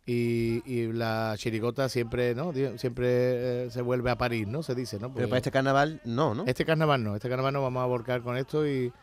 Y, 0.10 0.63
y 0.66 0.94
la 0.94 1.36
chirigota 1.38 1.89
siempre, 1.89 2.34
¿no? 2.34 2.54
Siempre 2.77 3.66
eh, 3.66 3.70
se 3.70 3.82
vuelve 3.82 4.10
a 4.10 4.18
París, 4.18 4.48
¿no? 4.48 4.63
Se 4.63 4.74
dice, 4.74 5.00
¿no? 5.00 5.13
Pero 5.13 5.27
para 5.27 5.39
este 5.39 5.51
carnaval, 5.51 6.00
no, 6.06 6.34
¿no? 6.34 6.46
este 6.48 6.63
carnaval 6.63 7.04
no, 7.04 7.16
este 7.16 7.27
carnaval 7.27 7.54
no 7.54 7.62
vamos 7.62 7.84
a 7.84 7.88
volcar 7.88 8.22
con 8.22 8.38
esto 8.38 8.66
y, 8.66 8.94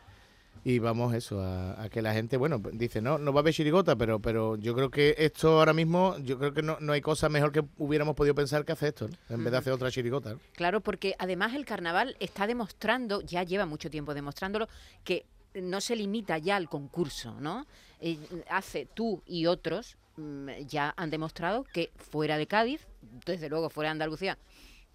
y 0.63 0.79
vamos 0.79 1.13
eso, 1.13 1.39
a, 1.41 1.79
a 1.79 1.89
que 1.89 2.01
la 2.01 2.11
gente, 2.11 2.37
bueno, 2.37 2.59
dice, 2.73 3.01
no, 3.01 3.19
no 3.19 3.31
va 3.31 3.41
a 3.41 3.41
haber 3.41 3.53
chirigota, 3.53 3.95
pero 3.95 4.19
pero 4.19 4.55
yo 4.55 4.73
creo 4.73 4.89
que 4.89 5.13
esto 5.19 5.59
ahora 5.59 5.73
mismo, 5.73 6.17
yo 6.23 6.39
creo 6.39 6.55
que 6.55 6.63
no, 6.63 6.77
no 6.79 6.93
hay 6.93 7.01
cosa 7.01 7.29
mejor 7.29 7.51
que 7.51 7.63
hubiéramos 7.77 8.15
podido 8.15 8.33
pensar 8.33 8.65
que 8.65 8.71
hacer 8.71 8.89
esto, 8.89 9.07
¿no? 9.07 9.15
En 9.29 9.43
vez 9.43 9.51
de 9.51 9.59
hacer 9.59 9.73
otra 9.73 9.91
chirigota. 9.91 10.31
¿no? 10.31 10.39
Claro, 10.53 10.81
porque 10.81 11.15
además 11.19 11.53
el 11.53 11.65
carnaval 11.65 12.17
está 12.19 12.47
demostrando, 12.47 13.21
ya 13.21 13.43
lleva 13.43 13.67
mucho 13.67 13.91
tiempo 13.91 14.15
demostrándolo, 14.15 14.67
que 15.03 15.27
no 15.61 15.81
se 15.81 15.95
limita 15.95 16.37
ya 16.37 16.55
al 16.55 16.69
concurso, 16.69 17.35
¿no? 17.39 17.65
Eh, 18.01 18.17
hace 18.49 18.87
tú 18.93 19.23
y 19.25 19.45
otros 19.45 19.97
mm, 20.17 20.49
ya 20.67 20.93
han 20.97 21.09
demostrado 21.09 21.63
que 21.63 21.91
fuera 21.95 22.37
de 22.37 22.47
Cádiz, 22.47 22.85
desde 23.25 23.49
luego 23.49 23.69
fuera 23.69 23.89
de 23.89 23.91
Andalucía, 23.93 24.37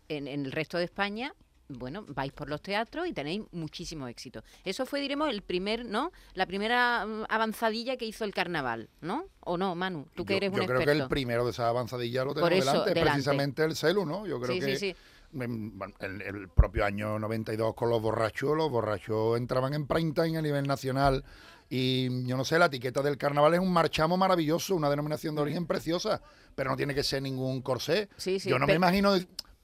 en, 0.08 0.26
en 0.28 0.44
el 0.44 0.52
resto 0.52 0.78
de 0.78 0.84
España, 0.84 1.34
bueno, 1.72 2.04
vais 2.08 2.32
por 2.32 2.48
los 2.50 2.60
teatros 2.60 3.06
y 3.06 3.12
tenéis 3.12 3.42
muchísimo 3.52 4.08
éxito. 4.08 4.42
Eso 4.64 4.86
fue, 4.86 5.00
diremos, 5.00 5.30
el 5.30 5.40
primer, 5.42 5.84
¿no? 5.84 6.10
La 6.34 6.44
primera 6.46 7.06
mm, 7.06 7.26
avanzadilla 7.28 7.96
que 7.96 8.06
hizo 8.06 8.24
el 8.24 8.34
carnaval, 8.34 8.88
¿no? 9.00 9.26
¿O 9.40 9.56
no, 9.56 9.76
Manu? 9.76 10.08
Tú 10.16 10.24
que 10.24 10.32
yo, 10.32 10.36
eres 10.38 10.50
yo 10.52 10.60
un 10.62 10.66
creo 10.66 10.78
experto. 10.80 10.98
que 10.98 11.02
el 11.04 11.08
primero 11.08 11.44
de 11.44 11.52
esa 11.52 11.68
avanzadilla 11.68 12.24
lo 12.24 12.34
tenemos 12.34 12.50
delante, 12.66 12.88
delante. 12.90 13.00
precisamente 13.12 13.64
el 13.64 13.76
celu, 13.76 14.04
¿no? 14.04 14.26
Yo 14.26 14.40
creo 14.40 14.54
Sí, 14.54 14.60
que 14.60 14.76
sí, 14.76 14.90
sí. 14.92 14.96
El, 15.32 16.48
propio 16.48 16.84
año 16.84 17.18
92 17.18 17.74
con 17.74 17.90
los 17.90 18.02
borrachos, 18.02 18.56
los 18.56 18.70
borrachos 18.70 19.38
entraban 19.38 19.74
en 19.74 19.86
prime 19.86 20.12
time 20.12 20.38
a 20.38 20.42
nivel 20.42 20.66
nacional 20.66 21.24
y 21.68 22.26
yo 22.26 22.36
no 22.36 22.44
sé, 22.44 22.58
la 22.58 22.66
etiqueta 22.66 23.00
del 23.02 23.16
carnaval 23.16 23.54
es 23.54 23.60
un 23.60 23.72
marchamo 23.72 24.16
maravilloso, 24.16 24.74
una 24.74 24.90
denominación 24.90 25.36
de 25.36 25.42
origen 25.42 25.66
preciosa, 25.66 26.20
pero 26.56 26.70
no 26.70 26.76
tiene 26.76 26.94
que 26.94 27.04
ser 27.04 27.22
ningún 27.22 27.62
corsé. 27.62 28.08
Sí, 28.16 28.40
sí, 28.40 28.50
yo 28.50 28.58
no 28.58 28.66
me 28.66 28.74
imagino, 28.74 29.14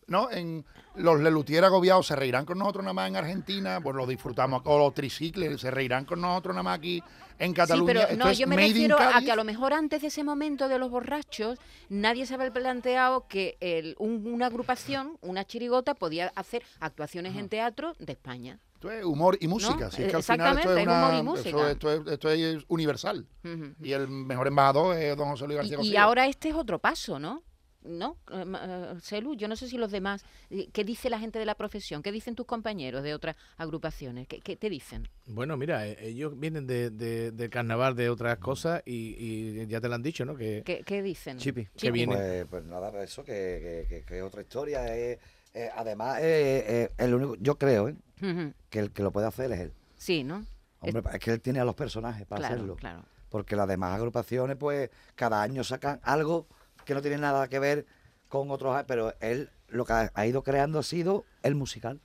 ¿no? 0.06 0.30
En 0.30 0.64
los 0.94 1.20
Lelutier 1.20 1.64
agobiados 1.64 2.06
se 2.06 2.16
reirán 2.16 2.44
con 2.46 2.58
nosotros 2.58 2.84
nada 2.84 2.94
más 2.94 3.08
en 3.08 3.16
Argentina, 3.16 3.80
pues 3.82 3.94
lo 3.96 4.06
disfrutamos, 4.06 4.62
o 4.64 4.78
los 4.78 4.94
tricicles 4.94 5.60
se 5.60 5.70
reirán 5.70 6.04
con 6.04 6.20
nosotros 6.20 6.54
nada 6.54 6.62
más 6.62 6.78
aquí 6.78 7.02
en 7.38 7.52
Cataluña. 7.52 7.92
Sí, 7.92 7.98
pero 7.98 8.12
Esto 8.12 8.25
no, 8.25 8.30
es 8.30 8.38
yo 8.38 8.46
me 8.46 8.56
refiero 8.56 8.96
a 8.98 9.20
que 9.20 9.30
a 9.30 9.36
lo 9.36 9.44
mejor 9.44 9.75
antes 9.75 10.00
de 10.02 10.08
ese 10.08 10.25
momento 10.25 10.68
de 10.68 10.78
los 10.78 10.90
borrachos, 10.90 11.58
nadie 11.90 12.25
se 12.25 12.34
había 12.34 12.52
planteado 12.52 13.26
que 13.28 13.56
el- 13.60 13.94
un- 13.98 14.26
una 14.32 14.46
agrupación, 14.46 15.18
una 15.20 15.44
chirigota, 15.44 15.94
podía 15.94 16.32
hacer 16.34 16.62
actuaciones 16.80 17.36
en 17.36 17.48
teatro 17.48 17.94
de 17.98 18.12
España. 18.12 18.58
Esto 18.75 18.90
es 18.90 19.04
humor 19.04 19.36
y 19.40 19.48
música. 19.48 19.86
¿No? 19.86 19.90
Si 19.90 20.02
es 20.02 20.10
que 20.10 20.16
al 20.16 20.22
final 20.22 20.58
esto 20.58 20.76
es, 20.76 20.86
humor 20.86 21.14
y 21.14 21.22
música. 21.22 21.48
Esto, 21.48 21.68
esto 21.68 21.92
es, 21.92 22.12
esto 22.12 22.30
es 22.30 22.64
universal. 22.68 23.26
Y 23.82 23.92
el 23.92 24.06
mejor 24.08 24.46
embajador 24.46 24.96
es 24.96 25.16
don 25.16 25.28
José 25.30 25.44
Luis 25.46 25.54
Y, 25.56 25.58
García 25.58 25.75
y 25.75 25.78
Cosío. 25.78 26.00
ahora 26.00 26.26
este 26.26 26.50
es 26.50 26.54
otro 26.54 26.78
paso, 26.78 27.18
¿no? 27.18 27.42
¿No? 27.87 28.16
Eh, 28.33 28.45
eh, 28.45 28.95
Celu, 29.00 29.35
yo 29.35 29.49
no 29.49 29.57
sé 29.57 29.69
si 29.69 29.78
los 29.78 29.90
demás, 29.90 30.25
eh, 30.50 30.69
¿qué 30.73 30.85
dice 30.85 31.09
la 31.11 31.19
gente 31.19 31.38
de 31.38 31.45
la 31.47 31.55
profesión? 31.55 32.02
¿Qué 32.02 32.11
dicen 32.12 32.35
tus 32.35 32.47
compañeros 32.47 33.02
de 33.02 33.14
otras 33.14 33.37
agrupaciones? 33.57 34.26
¿Qué, 34.28 34.40
qué 34.40 34.57
te 34.57 34.69
dicen? 34.69 35.09
Bueno, 35.26 35.57
mira, 35.57 35.87
ellos 35.87 36.38
vienen 36.38 36.66
de, 36.66 36.90
de- 36.90 37.31
del 37.33 37.50
carnaval 37.50 37.95
de 37.95 38.11
otras 38.11 38.38
cosas 38.38 38.83
y, 38.85 39.14
y 39.19 39.66
ya 39.66 39.81
te 39.81 39.88
lo 39.88 39.95
han 39.95 40.02
dicho, 40.02 40.25
¿no? 40.25 40.35
Que, 40.37 40.62
¿Qué, 40.64 40.83
qué 40.85 41.02
dicen? 41.02 41.38
Chipi. 41.38 41.66
que 41.76 41.90
viene. 41.90 42.14
Pues, 42.16 42.47
pues 42.50 42.64
nada, 42.64 43.02
eso 43.02 43.23
que, 43.25 43.85
que, 43.88 43.97
que- 43.97 44.02
que 44.05 44.19
es 44.19 44.23
otra 44.25 44.43
historia. 44.43 44.97
eh, 44.97 45.19
eh, 45.55 45.71
además, 45.75 46.19
eh, 46.21 46.64
eh, 46.69 46.90
el 46.99 47.14
único, 47.14 47.37
yo 47.37 47.57
creo 47.57 47.88
eh, 47.88 48.52
que 48.69 48.78
el 48.78 48.90
que 48.93 49.02
lo 49.02 49.11
puede 49.11 49.26
hacer 49.26 49.50
es 49.52 49.61
él. 49.61 49.73
Sí, 49.97 50.23
¿no? 50.25 50.45
Hombre, 50.81 51.02
es 51.14 51.19
que 51.21 51.31
él 51.31 51.40
tiene 51.40 51.61
a 51.61 51.64
los 51.64 51.75
personajes 51.75 52.26
para 52.26 52.40
claro, 52.40 52.55
hacerlo. 52.57 52.76
claro. 52.76 53.02
Porque 53.31 53.57
las 53.57 53.66
demás 53.66 53.95
agrupaciones, 53.97 54.57
pues, 54.57 54.90
cada 55.14 55.40
año 55.43 55.64
sacan 55.64 55.99
algo 56.02 56.47
que 56.87 56.95
no 56.95 57.02
tiene 57.02 57.19
nada 57.19 57.47
que 57.49 57.59
ver 57.59 57.85
con 58.28 58.50
otros, 58.50 58.83
pero 58.87 59.12
él 59.21 59.50
lo 59.69 59.85
que 59.85 59.93
ha, 59.93 60.11
ha 60.14 60.26
ido 60.26 60.43
creando 60.43 60.78
ha 60.78 60.83
sido 60.83 61.25
el 61.43 61.55
musical. 61.55 62.00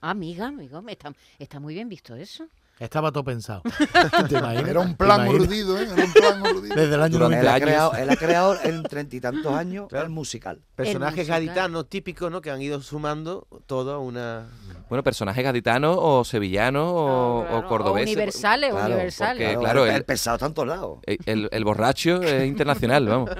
Ah, 0.00 0.10
amiga, 0.10 0.46
amigo, 0.46 0.82
está, 0.86 1.12
está 1.38 1.58
muy 1.58 1.74
bien 1.74 1.88
visto 1.88 2.14
eso. 2.14 2.46
Estaba 2.78 3.12
todo 3.12 3.24
pensado. 3.24 3.62
Era 4.66 4.80
un 4.80 4.90
¿Te 4.92 4.96
plan 4.96 5.28
urdido, 5.28 5.78
¿eh? 5.78 5.82
Era 5.92 6.02
un 6.04 6.12
plan 6.14 6.40
urdido. 6.42 6.74
Desde 6.76 6.94
el 6.94 7.02
año 7.02 7.18
Durante 7.18 7.40
Él 7.40 7.48
ha, 7.48 7.50
90. 7.50 7.54
años. 7.54 7.66
creado, 7.66 7.94
él 7.94 8.08
ha 8.10 8.16
creado 8.16 8.58
en 8.62 8.82
treinta 8.84 9.16
y 9.16 9.20
tantos 9.20 9.52
años 9.54 9.88
Claro. 9.88 10.06
el 10.06 10.10
musical. 10.12 10.62
Personajes 10.76 11.28
gaditanos 11.28 11.90
típicos, 11.90 12.30
¿no? 12.32 12.40
Que 12.40 12.50
han 12.50 12.62
ido 12.62 12.80
sumando 12.80 13.46
todo 13.66 13.92
a 13.92 13.98
una... 13.98 14.48
Bueno, 14.90 15.02
personajes 15.04 15.42
gaditanos 15.44 15.96
o 15.98 16.24
sevillanos 16.24 16.90
o, 16.92 17.44
Claro, 17.48 17.58
o 17.58 17.68
cordobeses. 17.68 18.08
universales, 18.14 18.70
Claro, 18.72 18.86
universales. 18.94 19.48
porque- 19.54 19.58
claro, 19.64 19.86
el, 19.86 20.04
pesado 20.04 20.34
está 20.36 20.46
en 20.46 20.54
todos 20.54 20.68
lados. 20.68 20.98
El, 21.06 21.18
el- 21.26 21.48
el 21.52 21.64
borracho 21.64 22.20
es 22.22 22.44
internacional, 22.48 23.06
vamos. 23.06 23.30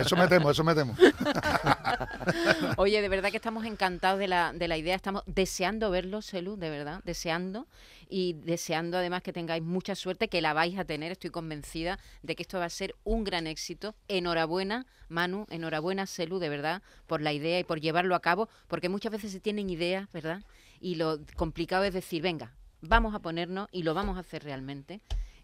Eso 0.00 0.16
metemos, 0.16 0.52
eso 0.52 0.64
metemos. 0.64 0.98
Oye, 2.76 3.02
de 3.02 3.08
verdad 3.08 3.30
que 3.30 3.36
estamos 3.36 3.64
encantados 3.66 4.18
de 4.18 4.28
la, 4.28 4.52
de 4.52 4.68
la 4.68 4.76
idea, 4.78 4.94
estamos 4.94 5.22
deseando 5.26 5.90
verlo, 5.90 6.22
Celu, 6.22 6.56
de 6.56 6.70
verdad, 6.70 7.00
deseando 7.04 7.66
y 8.08 8.32
deseando 8.32 8.96
además 8.98 9.22
que 9.22 9.32
tengáis 9.32 9.62
mucha 9.62 9.94
suerte, 9.94 10.28
que 10.28 10.40
la 10.40 10.52
vais 10.52 10.78
a 10.78 10.84
tener, 10.84 11.12
estoy 11.12 11.30
convencida 11.30 11.98
de 12.22 12.34
que 12.36 12.42
esto 12.42 12.58
va 12.58 12.64
a 12.64 12.70
ser 12.70 12.94
un 13.04 13.22
gran 13.24 13.46
éxito. 13.46 13.94
Enhorabuena, 14.08 14.86
Manu, 15.08 15.46
enhorabuena, 15.50 16.06
Celu, 16.06 16.38
de 16.38 16.48
verdad, 16.48 16.82
por 17.06 17.20
la 17.20 17.32
idea 17.32 17.58
y 17.58 17.64
por 17.64 17.80
llevarlo 17.80 18.14
a 18.14 18.20
cabo, 18.20 18.48
porque 18.66 18.88
muchas 18.88 19.12
veces 19.12 19.30
se 19.32 19.40
tienen 19.40 19.68
ideas, 19.70 20.08
¿verdad? 20.12 20.40
Y 20.80 20.94
lo 20.96 21.18
complicado 21.36 21.84
es 21.84 21.92
decir, 21.94 22.22
venga, 22.22 22.54
vamos 22.80 23.14
a 23.14 23.18
ponernos 23.20 23.68
y 23.70 23.82
lo 23.82 23.94
vamos 23.94 24.16
a 24.16 24.20
hacer 24.20 24.42
realmente. 24.44 25.00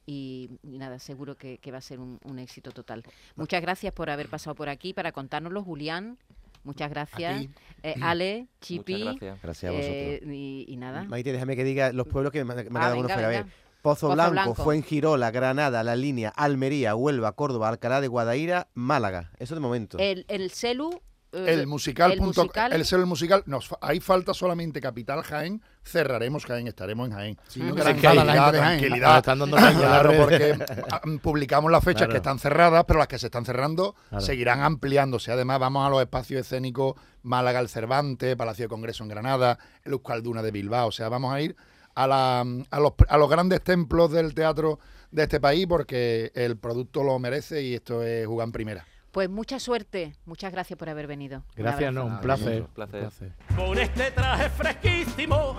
Y, 0.07 0.51
y 0.63 0.79
nada, 0.79 0.99
seguro 0.99 1.37
que, 1.37 1.59
que 1.59 1.73
va 1.73 1.79
a 1.79 1.83
ser 1.83 1.99
un, 1.99 2.19
un 2.25 2.39
éxito 2.39 2.71
total. 2.71 3.03
Muchas 3.35 3.61
gracias 3.61 3.93
por 3.93 4.09
haber 4.09 4.29
pasado 4.29 4.55
por 4.55 4.69
aquí 4.69 4.93
para 4.95 5.13
contárnoslo, 5.13 5.63
Julián. 5.63 6.17
Muchas 6.63 6.91
gracias. 6.91 7.47
Eh, 7.83 7.95
Ale, 8.01 8.47
Chipi. 8.61 8.95
Muchas 8.95 9.21
gracias. 9.21 9.43
Gracias 9.43 9.71
a 9.71 9.77
vosotros. 9.77 9.95
eh, 9.99 10.23
y, 10.33 10.65
y 10.69 10.77
nada. 10.77 11.05
Maite, 11.05 11.33
déjame 11.33 11.55
que 11.57 11.65
diga 11.65 11.93
los 11.93 12.07
pueblos 12.09 12.33
que 12.33 12.45
me, 12.45 12.55
me 12.55 12.61
ha 12.61 12.63
Ah, 12.63 12.65
quedado 12.65 12.99
uno 12.99 13.09
fuera. 13.09 13.27
A 13.27 13.31
ver. 13.31 13.45
Pozo 13.83 14.09
Pozo 14.09 14.15
Blanco, 14.15 14.33
Blanco. 14.33 14.55
Fuengirola, 14.65 15.31
Granada, 15.31 15.85
La 15.85 15.95
Línea, 15.95 16.31
Almería, 16.31 16.97
Huelva, 16.97 17.33
Córdoba, 17.33 17.69
Alcalá 17.69 18.01
de 18.01 18.09
Guadaira, 18.09 18.69
Málaga. 18.75 19.31
Eso 19.39 19.55
de 19.55 19.61
momento. 19.61 19.99
El, 19.99 20.25
el 20.29 20.51
celu. 20.51 21.01
Eh, 21.37 21.53
El 21.55 21.67
musical. 21.67 22.13
el 22.13 22.19
punto- 22.19 22.43
musical. 22.43 22.73
el 22.73 22.85
ser 22.85 23.01
el 23.01 23.07
musical. 23.07 23.43
Nos, 23.47 23.69
ahí 23.81 24.01
falta 24.01 24.33
solamente 24.35 24.81
Capital 24.81 25.23
Jaén. 25.23 25.63
Cerraremos 25.85 26.45
Jaén, 26.47 26.67
estaremos 26.67 27.09
en 27.09 27.15
Jaén. 27.15 27.37
no 27.37 27.75
Tranquilidad, 27.75 27.83
tranquila 27.85 28.25
la 28.25 28.33
gente 28.33 28.53
de 28.53 28.59
Jaén. 28.63 28.79
tranquilidad. 28.81 29.07
Ahora 29.09 29.19
están 29.19 29.39
dando 29.39 29.57
Claro, 29.57 30.13
porque 30.17 30.57
ah, 30.91 31.01
publicamos 31.23 31.71
las 31.71 31.85
fechas 31.85 31.99
Claro. 32.03 32.13
que 32.13 32.17
están 32.19 32.39
cerradas, 32.39 32.85
pero 32.87 32.99
las 32.99 33.09
que 33.09 33.19
se 33.19 33.27
están 33.27 33.45
cerrando 33.45 33.95
Claro. 34.09 34.25
seguirán 34.25 34.61
ampliándose. 34.61 35.31
Además, 35.33 35.59
vamos 35.61 35.87
a 35.87 35.91
los 35.91 36.01
espacios 36.01 36.41
escénicos 36.41 36.95
Málaga 37.23 37.61
el 37.61 37.69
Cervantes, 37.69 38.35
Palacio 38.37 38.65
de 38.65 38.69
Congreso 38.69 39.03
en 39.05 39.09
Granada, 39.11 39.59
el 39.85 39.93
Euskalduna 39.93 40.43
de 40.43 40.51
Bilbao. 40.51 40.89
O 40.89 40.93
sea, 40.93 41.09
vamos 41.09 41.33
a 41.35 41.41
ir 41.41 41.57
a, 41.95 42.07
la- 42.07 42.41
a, 42.71 42.81
los, 42.81 42.93
a 43.09 43.19
los 43.19 43.29
grandes 43.31 43.63
templos 43.63 44.11
del 44.13 44.35
teatro 44.35 44.79
de 45.11 45.23
este 45.23 45.41
país 45.41 45.67
porque 45.69 46.31
el 46.35 46.57
producto 46.59 47.03
lo 47.03 47.19
merece 47.19 47.63
y 47.63 47.75
esto 47.75 48.03
es 48.03 48.27
jugar 48.27 48.47
en 48.49 48.53
primera. 48.53 48.87
Pues 49.17 49.31
mucha 49.31 49.59
suerte. 49.59 50.13
Muchas 50.27 50.53
gracias 50.53 50.79
por 50.79 50.91
haber 50.91 51.07
venido. 51.07 51.39
Un 51.39 51.45
Gracias, 51.57 51.89
abrazo. 51.89 52.07
no, 52.07 52.15
un 52.17 52.21
placer. 52.21 52.61
Un 52.61 52.69
placer. 52.69 53.05
un 53.05 53.09
placer. 53.09 53.33
con 53.57 53.79
este 53.79 54.11
traje 54.11 54.51
fresquísimo, 54.51 55.57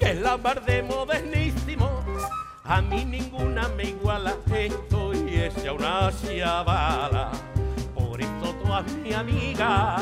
que 0.00 0.12
es 0.12 0.20
la 0.22 0.38
mar 0.38 0.64
de 0.64 0.82
modernísimo. 0.82 2.02
A 2.64 2.80
mí 2.80 3.04
ninguna 3.04 3.68
me 3.68 3.82
iguala, 3.90 4.34
estoy 4.50 5.28
hecha 5.28 5.74
una 5.74 6.10
chavala. 6.10 7.32
Por 7.94 8.18
eso 8.18 8.54
todas 8.64 8.90
mis 8.94 9.14
amigas 9.14 10.00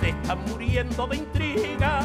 se 0.00 0.08
están 0.08 0.44
muriendo 0.46 1.06
de 1.06 1.16
intriga 1.18 2.00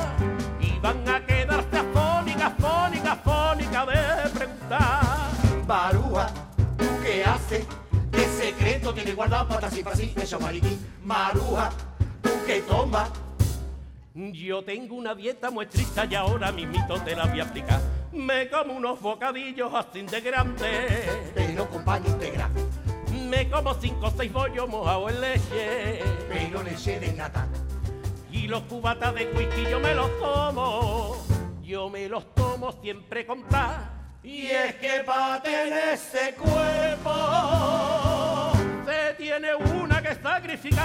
y 0.61 0.77
van 0.77 1.09
a 1.09 1.25
quedarse 1.25 1.75
afónicas, 1.75 2.53
afónicas, 2.53 3.17
afónicas 3.17 3.87
de 3.87 4.29
preguntar. 4.37 5.31
Barúa, 5.65 6.27
¿tú 6.77 6.85
qué 7.01 7.23
haces? 7.23 7.65
¿Qué 9.29 9.35
secreto 9.35 9.37
tiene 9.37 9.39
guardado 9.45 9.47
para 9.47 9.67
así 9.67 9.83
para 9.83 9.95
así 9.95 10.13
eso 10.19 10.39
mariquí? 10.39 10.79
Maruja, 11.03 11.69
¿tú 12.21 12.29
qué 12.47 12.61
tomas? 12.61 13.09
Yo 14.15 14.63
tengo 14.63 14.95
una 14.95 15.13
dieta 15.13 15.51
muy 15.51 15.65
estricta 15.65 16.05
y 16.05 16.15
ahora 16.15 16.51
mismito 16.51 16.99
te 17.03 17.15
la 17.15 17.27
voy 17.27 17.39
a 17.39 17.43
explicar. 17.43 17.79
Me 18.11 18.49
como 18.49 18.73
unos 18.73 18.99
bocadillos 18.99 19.71
así 19.73 20.01
de 20.01 20.21
grandes. 20.21 21.31
Pero 21.35 21.69
con 21.69 21.85
integral, 22.05 22.49
Me 23.13 23.47
como 23.49 23.73
cinco 23.75 24.07
o 24.07 24.13
seis 24.17 24.33
bollos 24.33 24.67
mojados 24.67 25.11
en 25.11 25.21
leche. 25.21 25.99
pero 26.27 26.63
leche 26.63 26.99
de 26.99 27.13
nata. 27.13 27.47
Y 28.31 28.47
los 28.47 28.63
cubatas 28.63 29.13
de 29.13 29.31
whisky 29.31 29.69
yo 29.69 29.79
me 29.79 29.93
los 29.93 30.09
tomo. 30.19 31.15
Yo 31.61 31.87
me 31.89 32.09
los 32.09 32.33
tomo 32.33 32.71
siempre 32.81 33.27
con 33.27 33.43
tal. 33.43 33.91
Y 34.23 34.47
es 34.47 34.73
que 34.75 35.03
para 35.05 35.41
tener 35.41 35.93
ese 35.93 36.33
cuerpo 36.33 38.48
tiene 39.19 39.53
una 39.53 40.01
que 40.01 40.15
sacrificar. 40.15 40.79